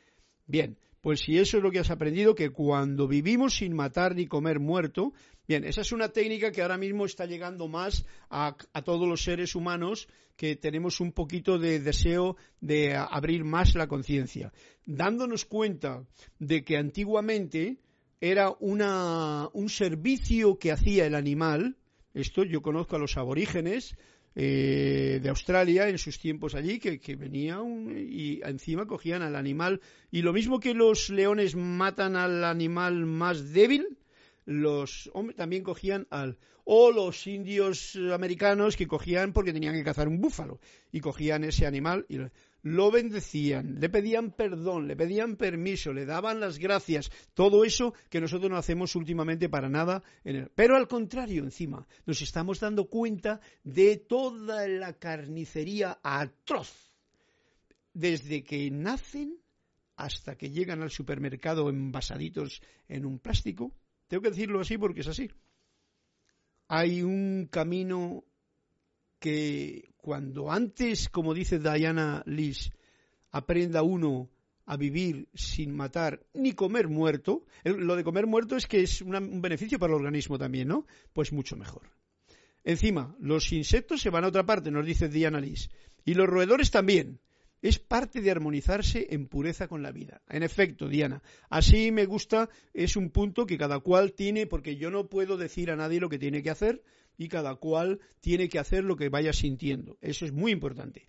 [0.49, 4.29] Bien, pues si eso es lo que has aprendido, que cuando vivimos sin matar ni
[4.29, 5.13] comer muerto,
[5.49, 9.57] bien, esa es una técnica que ahora mismo está llegando más a, todos los seres
[9.57, 14.53] humanos que tenemos un poquito de deseo de abrir más la conciencia,
[14.87, 16.07] dándonos cuenta
[16.39, 17.79] de que antiguamente
[18.21, 21.77] era un servicio que hacía el animal,
[22.15, 23.97] esto yo conozco a los aborígenes,
[24.35, 29.81] eh, de Australia en sus tiempos allí, que, que venía y encima cogían al animal.
[30.11, 33.99] Y lo mismo que los leones matan al animal más débil,
[34.45, 40.09] los hombres también cogían al o los indios americanos que cogían porque tenían que cazar
[40.09, 40.61] un búfalo
[40.93, 42.19] y cogían ese animal y
[42.63, 48.21] lo bendecían, le pedían perdón, le pedían permiso, le daban las gracias, todo eso que
[48.21, 50.03] nosotros no hacemos últimamente para nada.
[50.55, 56.93] Pero al contrario, encima, nos estamos dando cuenta de toda la carnicería atroz,
[57.93, 59.39] desde que nacen
[59.97, 63.75] hasta que llegan al supermercado envasaditos en un plástico.
[64.09, 65.31] Tengo que decirlo así porque es así.
[66.69, 68.25] Hay un camino
[69.23, 72.73] que cuando antes, como dice Diana Liz,
[73.31, 74.29] aprenda uno
[74.67, 79.41] a vivir sin matar ni comer muerto, lo de comer muerto es que es un
[79.41, 80.87] beneficio para el organismo también, ¿no?
[81.13, 81.83] Pues mucho mejor.
[82.65, 85.71] Encima, los insectos se van a otra parte, nos dice Diana Liz,
[86.05, 87.21] y los roedores también.
[87.61, 90.21] Es parte de armonizarse en pureza con la vida.
[90.29, 94.91] En efecto, Diana, así me gusta, es un punto que cada cual tiene, porque yo
[94.91, 96.83] no puedo decir a nadie lo que tiene que hacer,
[97.17, 99.99] y cada cual tiene que hacer lo que vaya sintiendo.
[100.01, 101.07] Eso es muy importante.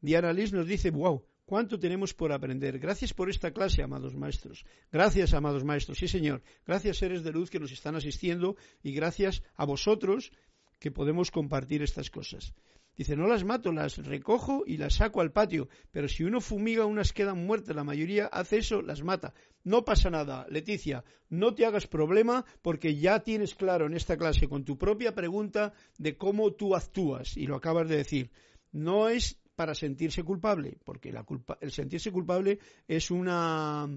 [0.00, 2.78] Diana Liz nos dice, wow, cuánto tenemos por aprender.
[2.78, 4.64] Gracias por esta clase, amados maestros.
[4.92, 5.98] Gracias, amados maestros.
[5.98, 6.42] Sí, Señor.
[6.66, 10.32] Gracias, seres de luz que nos están asistiendo y gracias a vosotros
[10.78, 12.52] que podemos compartir estas cosas.
[12.96, 16.86] Dice, no las mato, las recojo y las saco al patio, pero si uno fumiga
[16.86, 19.34] unas quedan muertas, la mayoría hace eso, las mata.
[19.64, 24.48] No pasa nada, Leticia, no te hagas problema porque ya tienes claro en esta clase
[24.48, 28.30] con tu propia pregunta de cómo tú actúas y lo acabas de decir.
[28.72, 33.88] No es para sentirse culpable, porque la culpa, el sentirse culpable es una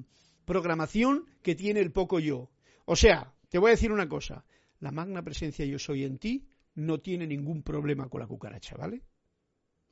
[0.44, 2.50] programación que tiene el poco yo.
[2.86, 4.44] O sea, te voy a decir una cosa,
[4.80, 6.48] la magna presencia yo soy en ti
[6.80, 9.04] no tiene ningún problema con la cucaracha, ¿vale?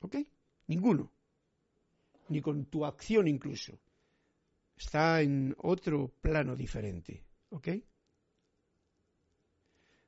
[0.00, 0.16] ¿Ok?
[0.66, 1.12] Ninguno.
[2.28, 3.78] Ni con tu acción incluso.
[4.76, 7.24] Está en otro plano diferente.
[7.50, 7.68] ¿Ok?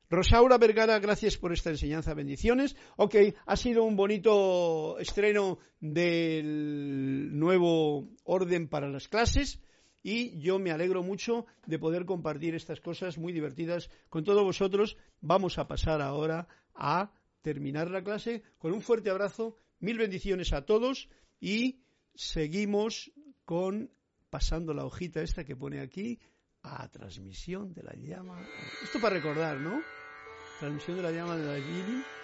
[0.09, 2.76] Rosaura Vergara, gracias por esta enseñanza, bendiciones.
[2.97, 3.14] Ok,
[3.47, 9.61] ha sido un bonito estreno del nuevo orden para las clases
[10.03, 14.97] y yo me alegro mucho de poder compartir estas cosas muy divertidas con todos vosotros.
[15.20, 17.12] Vamos a pasar ahora a
[17.42, 21.08] terminar la clase con un fuerte abrazo, mil bendiciones a todos
[21.40, 21.82] y
[22.14, 23.12] seguimos
[23.44, 23.90] con
[24.28, 26.20] pasando la hojita esta que pone aquí
[26.62, 28.40] a transmisión de la llama.
[28.82, 29.80] Esto para recordar, ¿no?
[30.58, 32.19] Transmisión de la llama de la